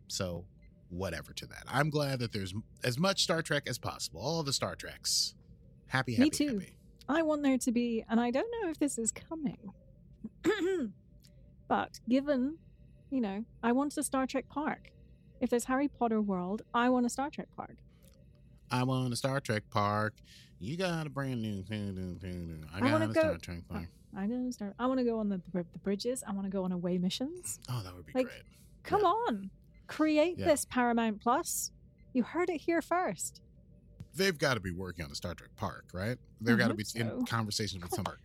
[0.08, 0.46] So,
[0.90, 1.64] whatever to that.
[1.68, 2.54] I'm glad that there's
[2.84, 4.22] as much Star Trek as possible.
[4.22, 5.36] All the Star Treks.
[5.88, 6.60] Happy, happy, Me too.
[6.60, 6.74] happy.
[7.10, 9.72] I want there to be, and I don't know if this is coming,
[11.68, 12.58] but given,
[13.10, 14.92] you know, I want a Star Trek park.
[15.40, 17.78] If there's Harry Potter world, I want a Star Trek park.
[18.72, 20.16] I want a Star Trek park.
[20.60, 21.64] You got a brand new.
[21.72, 23.88] I I got a go- Star Trek park.
[24.16, 24.74] I don't start.
[24.80, 26.24] I want to go on the, the the bridges.
[26.28, 27.60] I want to go on away missions.
[27.70, 28.42] Oh, that would be Like, great.
[28.84, 29.08] Come Yeah.
[29.08, 29.50] on,
[29.88, 30.46] create Yeah.
[30.48, 31.72] this Paramount Plus.
[32.14, 33.42] You heard it here first.
[34.16, 36.18] They've got to be working on a Star Trek park, right?
[36.42, 37.00] They've got to be so.
[37.00, 38.22] in conversations with some park.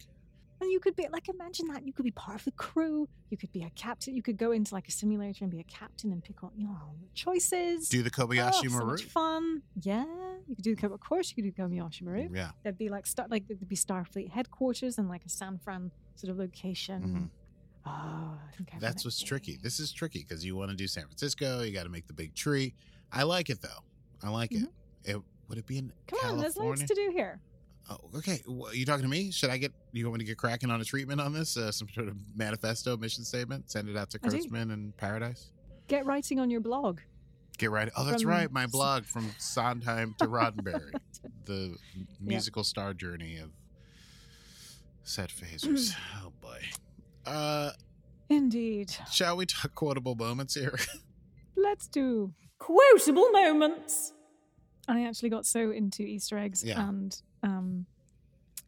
[0.73, 1.87] You could be like, imagine that.
[1.87, 3.07] You could be part of the crew.
[3.29, 4.15] You could be a captain.
[4.17, 6.67] You could go into like a simulator and be a captain and pick on, you
[6.67, 7.91] know, choices.
[7.91, 8.87] Do the Kobayashi oh, so Maru.
[8.93, 9.61] much fun.
[9.83, 10.07] Yeah,
[10.49, 10.91] you could do the.
[10.91, 12.31] Of course, you could do Kobayashi Maru.
[12.33, 12.53] Yeah.
[12.63, 16.31] There'd be like star, like there'd be Starfleet headquarters and like a San Fran sort
[16.31, 17.03] of location.
[17.03, 17.29] Mhm.
[17.85, 19.59] Oh, I I That's what's tricky.
[19.63, 21.61] This is tricky because you want to do San Francisco.
[21.61, 22.75] You got to make the big tree.
[23.13, 23.83] I like it though.
[24.23, 24.69] I like it.
[25.05, 26.17] It would it be in Mm-hmm.
[26.17, 27.41] Come on, there's lots to do here.
[27.91, 28.43] Oh, okay.
[28.49, 29.31] Wh- you talking to me?
[29.31, 31.57] Should I get you want me to get cracking on a treatment on this?
[31.57, 34.29] Uh, some sort of manifesto, mission statement, send it out to I.
[34.29, 35.51] Kurtzman and Paradise.
[35.89, 37.01] Get writing on your blog.
[37.59, 37.91] Get right.
[37.97, 38.51] Oh, that's From- right.
[38.51, 40.93] My blog from Sondheim to Roddenberry,
[41.45, 41.77] the
[42.21, 43.51] musical star journey of
[45.05, 45.93] set phasers.
[46.25, 46.61] oh boy.
[47.27, 47.71] Uh,
[48.29, 48.93] Indeed.
[49.11, 50.79] shall we talk quotable moments here?
[51.57, 54.13] Let's do quotable moments.
[54.89, 56.89] I actually got so into Easter eggs Yeah.
[56.89, 57.87] and um,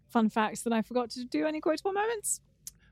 [0.08, 2.40] fun facts that I forgot to do any quotable moments.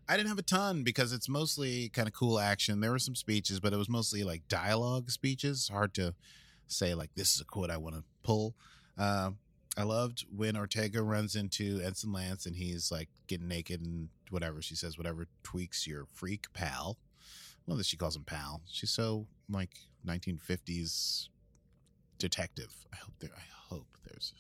[0.09, 2.81] I didn't have a ton because it's mostly kind of cool action.
[2.81, 5.68] There were some speeches, but it was mostly like dialogue speeches.
[5.73, 6.14] Hard to
[6.66, 8.55] say like this is a quote I want to pull.
[8.99, 9.38] Um,
[9.77, 14.61] I loved when Ortega runs into Ensign Lance and he's like getting naked and whatever.
[14.61, 16.99] She says whatever tweaks your freak pal.
[17.66, 18.61] Well, that she calls him pal.
[18.66, 19.71] She's so like
[20.07, 21.29] 1950s
[22.18, 22.75] detective.
[22.92, 23.31] I hope there.
[23.35, 24.35] I hope there's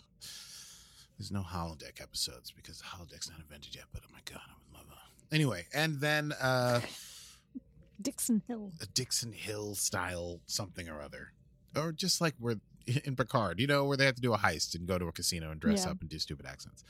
[1.18, 3.84] there's no holodeck episodes because the holodeck's not invented yet.
[3.92, 5.34] But oh my god, I would love that.
[5.34, 6.80] Anyway, and then uh
[8.00, 8.72] Dixon Hill.
[8.80, 11.32] a Dixon Hill style something or other,
[11.76, 12.56] or just like where
[13.04, 15.12] in Picard, you know, where they have to do a heist and go to a
[15.12, 15.92] casino and dress Yeah.
[15.92, 16.82] up and do stupid accents.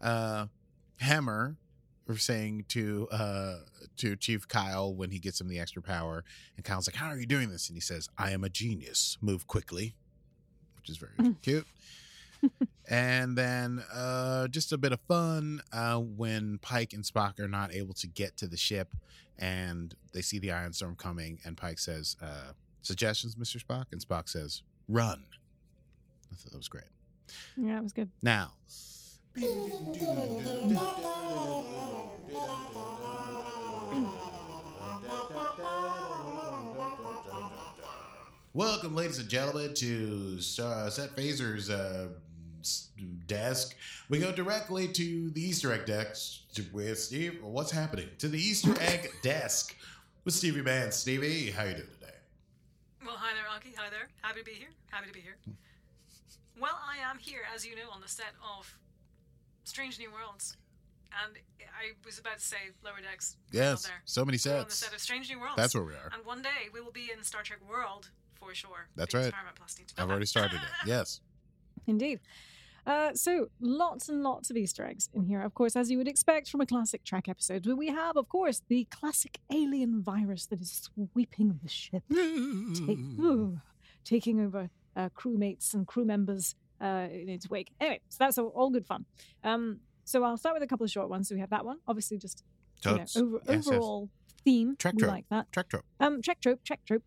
[0.00, 0.46] Uh,
[1.02, 1.56] Hemmer
[2.06, 3.56] were saying to uh
[3.96, 6.24] to Chief Kyle when he gets him the extra power,
[6.56, 9.16] and Kyle's like, "How are you doing this?" And he says, "I am a genius.
[9.20, 9.96] Move quickly,"
[10.76, 11.66] which is very cute.
[12.90, 17.72] And then uh, just a bit of fun uh, when Pike and Spock are not
[17.72, 18.96] able to get to the ship,
[19.38, 24.04] and they see the Ion Storm coming, and Pike says, uh, "Suggestions, Mister Spock," and
[24.04, 25.22] Spock says, "Run."
[26.32, 26.84] I thought that was great.
[27.56, 28.10] Yeah, it was good.
[28.22, 28.54] Now.
[38.52, 42.08] Welcome, ladies and gentlemen, to uh, Set Phaser's uh,
[43.26, 43.76] desk.
[44.08, 46.40] We go directly to the Easter egg desk
[46.72, 47.38] with Steve.
[47.42, 48.08] What's happening?
[48.18, 49.74] To the Easter egg desk
[50.24, 50.92] with Stevie Man?
[50.92, 52.14] Stevie, how you doing today?
[53.04, 53.74] Well, hi there, Aki.
[53.76, 54.08] Hi there.
[54.22, 54.68] Happy to be here.
[54.90, 55.36] Happy to be here.
[56.60, 58.76] Well, I am here, as you know, on the set of
[59.64, 60.56] Strange New Worlds.
[61.24, 63.36] And I was about to say Lower Decks.
[63.50, 63.94] Yes, there.
[64.04, 64.76] so many We're on the sets.
[64.76, 65.56] set of Strange New Worlds.
[65.56, 66.10] That's where we are.
[66.14, 68.86] And one day we will be in Star Trek World for sure.
[68.94, 69.32] That's right.
[69.32, 70.12] Paramount Plus need to I've that.
[70.12, 70.68] already started it.
[70.86, 71.20] Yes.
[71.86, 72.20] Indeed.
[72.86, 76.08] Uh, so lots and lots of Easter eggs in here, of course, as you would
[76.08, 77.64] expect from a classic Trek episode.
[77.64, 82.98] But we have, of course, the classic alien virus that is sweeping the ship, take,
[83.20, 83.60] ooh,
[84.04, 87.70] taking over uh, crewmates and crew members uh, in its wake.
[87.80, 89.04] Anyway, so that's all, all good fun.
[89.44, 91.28] Um, so I'll start with a couple of short ones.
[91.28, 92.42] So we have that one, obviously, just
[92.84, 93.68] you know, over, Yes, yes.
[93.68, 94.08] overall
[94.44, 94.74] theme.
[94.78, 95.10] Trek we trope.
[95.12, 95.52] like that.
[95.52, 95.84] Trek trope.
[96.00, 97.02] Um, Trek trope, Trek trope.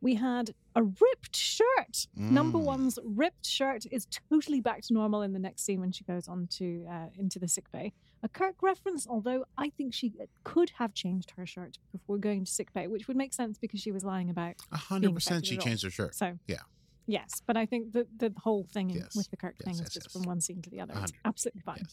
[0.00, 2.06] We had a ripped shirt.
[2.14, 2.64] Number Mm.
[2.64, 6.28] one's ripped shirt is totally back to normal in the next scene when she goes
[6.28, 7.92] on to uh, into the sick bay.
[8.22, 10.12] A Kirk reference, although I think she
[10.44, 13.80] could have changed her shirt before going to sick bay, which would make sense because
[13.80, 14.54] she was lying about.
[14.72, 16.14] A hundred percent, she changed her shirt.
[16.14, 16.60] So Yeah.
[17.06, 19.14] yes, but I think the the whole thing Yes.
[19.16, 20.12] with the Kirk Yes, thing is yes, just yes.
[20.12, 20.94] from one scene to the other.
[21.02, 21.86] It's absolutely fine.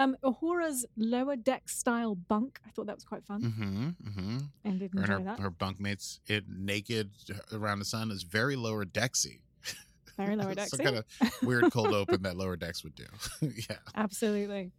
[0.00, 2.58] Um, Uhura's lower deck style bunk.
[2.66, 3.42] I thought that was quite fun.
[3.42, 3.88] Mm-hmm.
[4.08, 4.38] Mm-hmm.
[4.64, 5.40] and did enjoy her, that.
[5.40, 7.10] her bunkmates it naked
[7.52, 9.40] around the sun is very lower decksy.
[10.16, 10.68] Very lower deck.
[10.70, 11.04] Some kind of
[11.42, 13.04] weird cold open that lower decks would do.
[13.40, 13.76] yeah.
[13.94, 14.72] Absolutely.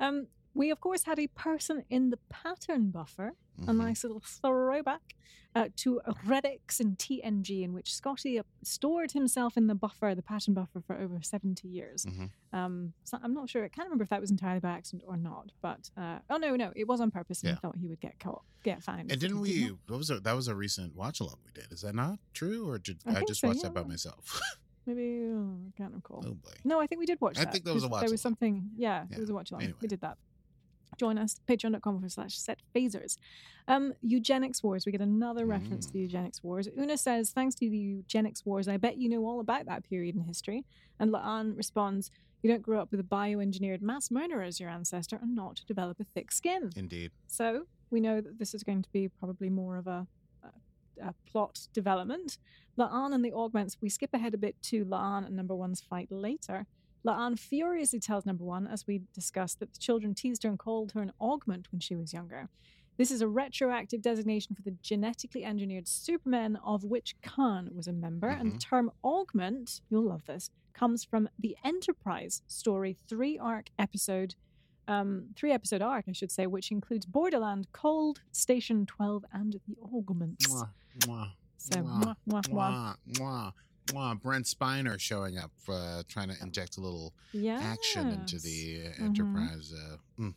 [0.00, 3.34] Um, we, of course, had a person in the pattern buffer,
[3.66, 3.76] a Mhm.
[3.76, 5.14] nice little throwback
[5.54, 10.22] uh, to Relics and TNG, in which Scotty uh, stored himself in the buffer, the
[10.22, 12.04] pattern buffer, for over 70 years.
[12.04, 12.30] Mhm.
[12.52, 13.64] Um, so I'm not sure.
[13.64, 15.50] I can't remember if that was entirely by accident or not.
[15.62, 17.42] But, uh, oh, no, no, it was on purpose.
[17.42, 17.54] And Yeah.
[17.54, 19.10] he thought he would get caught, get found.
[19.10, 19.68] And didn't we?
[19.88, 20.22] What was it?
[20.22, 21.72] That was a recent watch along we did.
[21.72, 24.40] Is that not true, or did I I, just so, watch that by myself?
[24.86, 26.22] Maybe, oh, I can't recall.
[26.26, 26.52] oh boy.
[26.64, 27.40] No, I think we did watch that.
[27.40, 27.52] I that.
[27.52, 29.62] think that was a watch There was something, yeah, Yeah, it was a watch along.
[29.64, 29.78] anyway.
[29.82, 30.18] We did that.
[30.98, 33.16] Join us, patreon.com forward slash set phasers.
[33.68, 34.84] Um, eugenics wars.
[34.84, 36.02] We get another reference to the Mm.
[36.02, 36.68] eugenics wars.
[36.76, 40.16] Una says, thanks to the eugenics wars, I bet you know all about that period
[40.16, 40.64] in history.
[40.98, 42.10] And La'an responds,
[42.42, 46.00] you don't grow up with a bioengineered mass murderer as your ancestor and not develop
[46.00, 46.70] a thick skin.
[46.76, 47.12] Indeed.
[47.26, 50.06] So we know that this is going to be probably more of a,
[50.42, 52.38] a, a plot development.
[52.78, 56.10] La'an and the augments, we skip ahead a bit to La'an and number one's fight
[56.10, 56.66] later.
[57.08, 60.92] La'an furiously tells number one, as we discussed, that the children teased her and called
[60.92, 62.48] her an augment when she was younger.
[62.98, 67.92] This is a retroactive designation for the genetically engineered supermen, of which Khan was a
[67.92, 68.28] member.
[68.28, 74.34] And the term augment, you'll love this, comes from the Enterprise story three arc episode
[74.88, 79.76] um, three episode arc, I should say, which includes Borderland, Cold, Station 12, and the
[79.94, 80.46] Augments.
[80.48, 82.96] Mwah, mwah, So, mwah, mwah, mwah, mwah.
[83.18, 83.52] mwah,
[83.92, 84.20] mwah.
[84.20, 87.12] Brent Spiner showing up, uh, trying to inject a little
[87.60, 89.00] action into the uh, Mhm.
[89.06, 89.72] Enterprise.
[89.72, 90.34] Uh, mm,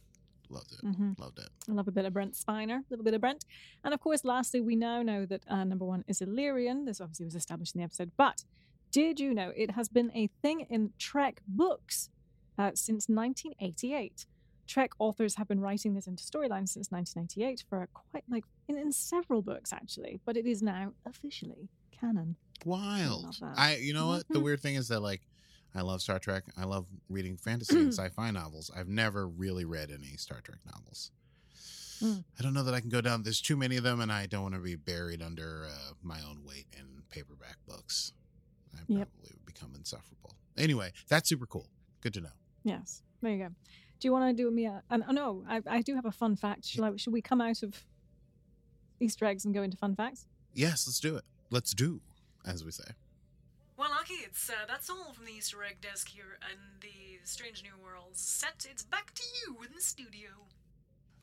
[0.49, 0.79] loved it.
[0.81, 1.49] hmm Loved it.
[1.69, 3.45] I love a bit of Brent Spiner, a little bit of Brent.
[3.83, 6.85] And of course, lastly, we now know that uh, number one is Illyrian.
[6.85, 8.11] This obviously was established in the episode.
[8.17, 8.43] But
[8.91, 12.09] did you know it has been a thing in Trek books
[12.57, 14.25] uh, since 1988?
[14.67, 18.91] Trek authors have been writing this into storylines since 1988 for quite like in, in
[18.91, 21.67] several books actually, but it is now officially
[22.01, 22.35] canon.
[22.65, 23.37] Wild.
[23.55, 24.27] I, you know what?
[24.27, 24.43] The Mhm.
[24.43, 25.21] weird thing is that like,
[25.73, 26.43] I love Star Trek.
[26.57, 28.69] I love reading fantasy and sci-fi novels.
[28.75, 31.11] I've never really read any Star Trek novels.
[32.01, 32.23] Mm.
[32.39, 33.23] I don't know that I can go down.
[33.23, 36.19] There's too many of them, and I don't want to be buried under uh, my
[36.27, 38.13] own weight in paperback books.
[38.73, 39.09] I Yep.
[39.13, 40.35] probably would become insufferable.
[40.57, 41.69] Anyway, that's super cool.
[42.01, 42.31] Good to know.
[42.63, 43.03] Yes.
[43.21, 43.49] There you go.
[43.99, 44.81] Do you want to do me a?
[44.89, 46.65] And oh no, I, I do have a fun fact.
[46.65, 46.95] Shall I?
[46.95, 47.85] Should we come out of
[48.99, 50.25] Easter eggs and go into fun facts?
[50.53, 51.23] Yes, let's do it.
[51.51, 51.99] Let's do,
[52.45, 52.85] as we say.
[53.77, 57.61] Well, Lucky, it's uh, that's all from the Easter egg desk here and the Strange
[57.61, 58.65] New Worlds set.
[58.71, 60.29] It's back to you in the studio.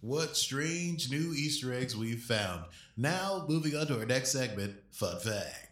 [0.01, 2.64] What strange new Easter eggs we've found.
[2.97, 5.68] Now, moving on to our next segment, Fun fact.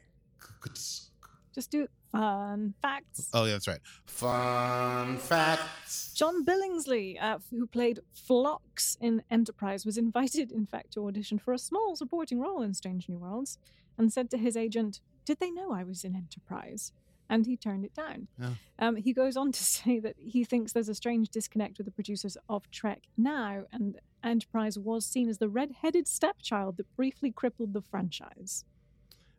[1.55, 1.87] Just do
[2.19, 3.31] fun facts.
[3.35, 3.81] Oh, yeah, that's right.
[4.05, 6.13] Fun Facts.
[6.15, 11.53] John Billingsley, uh, who played Phlox in Enterprise, was invited, in fact, to audition for
[11.53, 13.59] a small supporting role in Strange New Worlds
[13.99, 16.93] and said to his agent, Did they know I was in Enterprise?
[17.29, 18.29] And he turned it down.
[18.41, 18.55] Oh.
[18.79, 21.91] Um, he goes on to say that he thinks there's a strange disconnect with the
[21.93, 27.31] producers of Trek now, and Enterprise was seen as the red headed stepchild that briefly
[27.33, 28.65] crippled the franchise.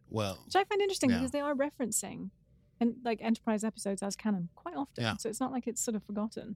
[0.10, 1.18] Well, Which I find interesting Yeah.
[1.18, 2.30] because they are referencing
[2.80, 5.04] and like Enterprise episodes as canon quite often.
[5.04, 5.18] Yeah.
[5.18, 6.56] So it's not like it's sort of forgotten.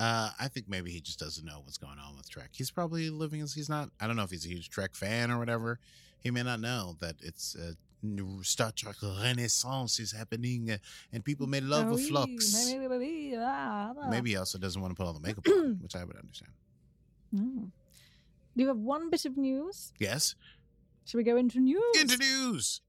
[0.00, 2.50] Uh, I think maybe he just doesn't know what's going on with Trek.
[2.52, 3.90] He's probably living as he's not.
[4.00, 5.78] I don't know if he's a huge Trek fan or whatever.
[6.20, 10.78] He may not know that it's a new Star Trek Renaissance is happening, uh,
[11.12, 12.66] and people may love Oh, a Phlox.
[12.66, 14.08] maybe- maybe- ah, ah.
[14.10, 16.52] Maybe he also doesn't want to put all the makeup on, which I would understand.
[17.34, 17.70] Mm.
[18.56, 19.92] Do you have one bit of news?
[19.98, 20.34] Yes.
[21.04, 21.82] Should we go into news?
[22.00, 22.80] Into news.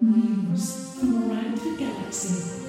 [0.00, 2.64] News from around the galaxy.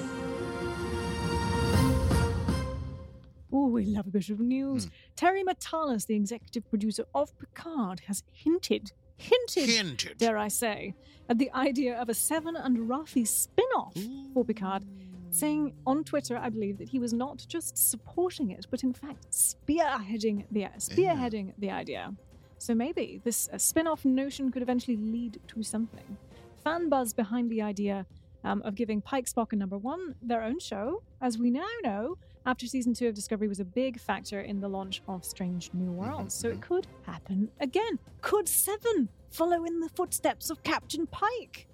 [3.52, 4.84] Oh, we love a bit of news.
[4.84, 4.90] Hmm.
[5.14, 10.18] Terry Matalas, the executive producer of Picard, has hinted, hinted, Hinted.
[10.18, 10.94] dare I say,
[11.28, 13.94] at the idea of a Seven and Raffi spin off
[14.34, 14.84] for Picard,
[15.30, 19.30] saying on Twitter, I believe, that he was not just supporting it, but in fact
[19.30, 22.12] spearheading the spearheading the idea.
[22.58, 26.18] So maybe this uh, spin-off notion could eventually lead to something.
[26.62, 28.06] Fan buzz behind the idea
[28.44, 32.16] um, of giving Pike, Spock, and Number One their own show, as we now know,
[32.46, 35.90] after season two of Discovery was a big factor in the launch of Strange New
[35.92, 36.34] Worlds.
[36.34, 37.98] So it could happen again.
[38.22, 41.66] Could Seven follow in the footsteps of Captain Pike?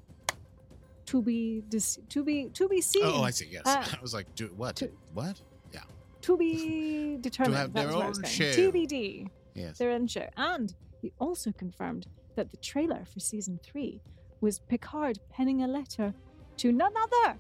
[1.06, 3.04] To be dis- to be to be seen.
[3.04, 3.46] Oh, I see.
[3.48, 3.62] Yes.
[3.64, 4.74] Uh, I was like, do what?
[4.76, 5.40] to- what?
[5.72, 5.80] Yeah.
[6.22, 7.56] to be determined.
[7.56, 8.44] have their what I was own show.
[8.44, 9.28] TBD.
[9.54, 9.78] Yes.
[9.78, 10.26] Their own show.
[10.36, 14.00] And he also confirmed that the trailer for season three
[14.40, 16.12] was Picard penning a letter
[16.58, 17.36] to none other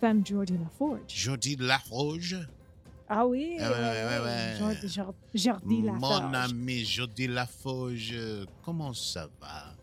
[0.00, 1.08] than Geordi LaForge.
[1.08, 2.46] Geordi Laforge.
[3.08, 4.56] Ah oui, Ah ouais, ouais, ouais, ouais.
[4.58, 6.50] Geordi, Geordi, Geordi Mon La Forge.
[6.50, 8.46] ami Geordi Laforge.
[8.64, 9.74] Comment ça va?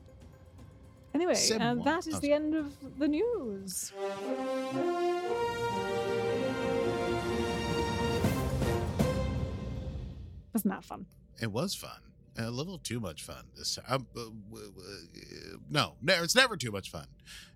[1.14, 1.34] Anyway,
[1.84, 3.92] that is the end of the news.
[10.54, 11.06] Wasn't that fun?
[11.42, 12.00] It was fun.
[12.38, 13.78] A little too much fun this.
[13.88, 17.08] Um, uh, w- w- no, no, it's never too much fun,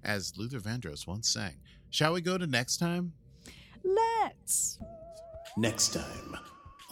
[0.03, 1.55] as Luther Vandross once sang.
[1.89, 3.13] Shall we go to next time?
[3.83, 4.79] Let's.
[5.57, 6.35] Next time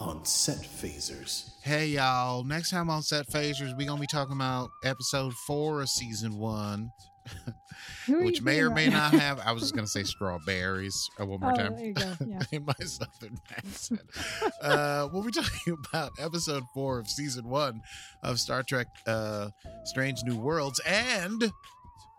[0.00, 1.50] on Set Phasers.
[1.62, 2.42] Hey y'all!
[2.42, 6.80] Next time on Set Phasers, we're gonna be talking about episode four of season one,
[6.80, 7.13] Who are
[8.08, 9.40] which may or may not have.
[9.40, 11.08] I was just gonna say strawberries.
[11.20, 11.74] Uh, one more Oh, time.
[11.76, 12.12] there you go.
[12.26, 12.40] Yeah.
[12.52, 14.00] in my southern accent.
[14.62, 17.80] uh, we'll be talking about episode four of season one
[18.22, 19.50] of Star Trek uh,
[19.84, 20.80] Strange New Worlds.
[20.86, 21.50] And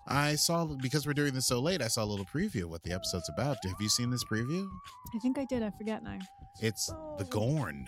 [0.07, 2.83] I saw, because we're doing this so late, I saw a little preview of what
[2.83, 3.57] the episode's about.
[3.63, 4.67] Have you seen this preview?
[5.15, 5.63] I think I did.
[5.63, 6.19] I forget now.
[6.61, 6.87] It's
[7.17, 7.87] the Gorn.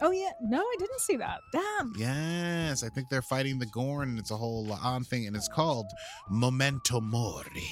[0.00, 1.38] Oh yeah, no, I didn't see that.
[1.52, 1.92] Damn.
[1.96, 5.48] Yes, I think they're fighting the Gorn, and it's a whole on thing, and it's
[5.48, 5.86] called
[6.30, 7.70] Memento Mori.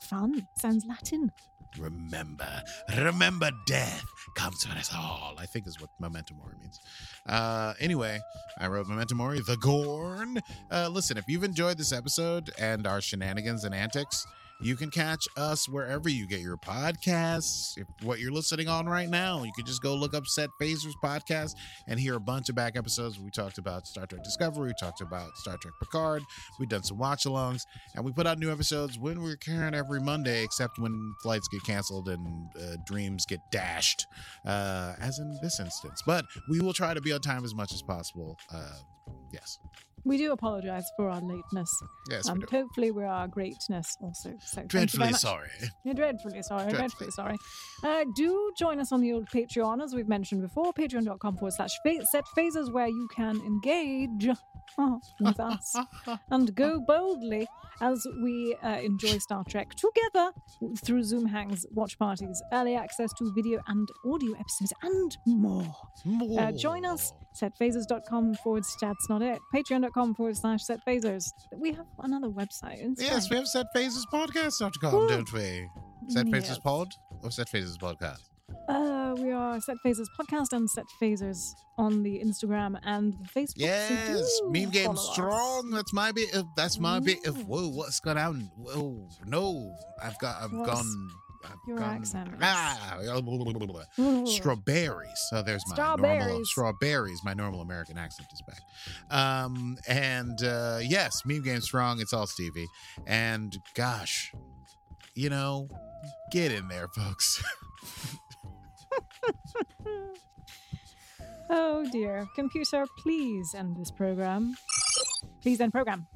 [0.00, 0.46] Fun.
[0.58, 1.30] Sounds Latin.
[1.78, 2.62] remember
[2.96, 4.02] remember death
[4.34, 6.80] comes for us all i think is what memento mori means
[7.26, 8.18] uh anyway
[8.58, 10.38] i wrote memento mori the gorn
[10.70, 14.24] uh listen if you've enjoyed this episode and our shenanigans and antics
[14.60, 17.76] you can catch us wherever you get your podcasts.
[17.76, 20.94] If what you're listening on right now, you can just go look up Set Phasers
[21.02, 21.52] podcast
[21.88, 23.18] and hear a bunch of back episodes.
[23.18, 26.22] We talked about Star Trek Discovery, we talked about Star Trek Picard,
[26.58, 27.62] we've done some watch alongs,
[27.94, 31.62] and we put out new episodes when we're can every Monday, except when flights get
[31.64, 34.06] canceled and uh, dreams get dashed,
[34.46, 36.02] uh, as in this instance.
[36.06, 38.38] But we will try to be on time as much as possible.
[38.52, 38.78] Uh,
[39.32, 39.58] yes.
[40.06, 41.82] We do apologize for our lateness.
[42.08, 42.56] Yes, um, we do.
[42.56, 44.34] hopefully, we're our greatness also.
[44.40, 45.48] So thank you very Dreadfully sorry.
[45.84, 46.70] Yeah, dreadfully sorry.
[46.70, 46.78] Dreadfully.
[46.78, 47.36] Dreadfully sorry.
[47.82, 50.72] Uh, do join us on the old Patreon, as we've mentioned before.
[50.72, 51.70] Patreon.com forward slash
[52.10, 54.28] set phasers, where you can engage
[55.20, 55.76] with us
[56.30, 57.46] and go boldly
[57.80, 60.30] as we uh, enjoy Star Trek together
[60.82, 65.66] through Zoom hangs, watch parties, early access to video and audio episodes, and more.
[66.38, 71.24] Uh, join us, setphasers.com forward slash that's not it, patreon.com forward slash setphasers.
[71.56, 72.78] We have another website.
[72.80, 75.08] It's Yes, we have set setphaserspodcast.com, Woo.
[75.08, 75.68] don't we?
[76.08, 76.58] Set Phases Yes.
[76.58, 76.88] Pod
[77.22, 78.20] or Set Phases Podcast?
[78.68, 83.54] Uh, we are Set Phasers Podcast and Set Phasers on the Instagram and the Facebook.
[83.56, 85.12] Yes, meme game follow us.
[85.12, 85.70] strong.
[85.70, 88.50] That's my bit of that's my bit of whoa, what's gone on?
[88.56, 89.74] Whoa, no.
[90.02, 91.10] I've got I've What's gone
[91.66, 92.30] your accent?
[92.40, 92.98] Ah,
[94.26, 95.18] strawberries.
[95.30, 96.48] So there's my normal Strawberries.
[96.48, 97.20] strawberries.
[97.24, 98.60] My normal American accent is back.
[99.10, 102.00] Um, and uh, yes, meme game strong.
[102.00, 102.66] It's all Stevie.
[103.06, 104.32] And gosh,
[105.14, 105.68] you know,
[106.32, 107.42] get in there, folks.
[111.48, 112.26] Oh dear.
[112.34, 114.56] Computer, please end this program.
[115.42, 116.06] Please end program.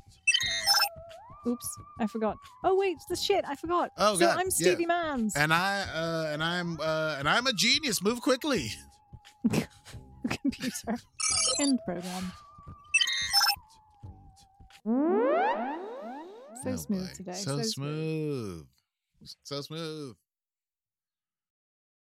[1.46, 2.36] Oops, I forgot.
[2.64, 3.90] Oh wait, the shit, I forgot.
[3.96, 4.50] Oh, so God, I'm yeah.
[4.50, 5.34] Stevie Mans.
[5.36, 8.02] and I uh, and I'm uh, and I'm a genius.
[8.02, 8.70] Move quickly.
[10.28, 10.96] Computer.
[11.60, 12.32] End program.
[14.84, 17.14] So Oh, smooth boy.
[17.16, 17.32] today.
[17.32, 18.66] So, So smooth.
[19.44, 20.14] So smooth.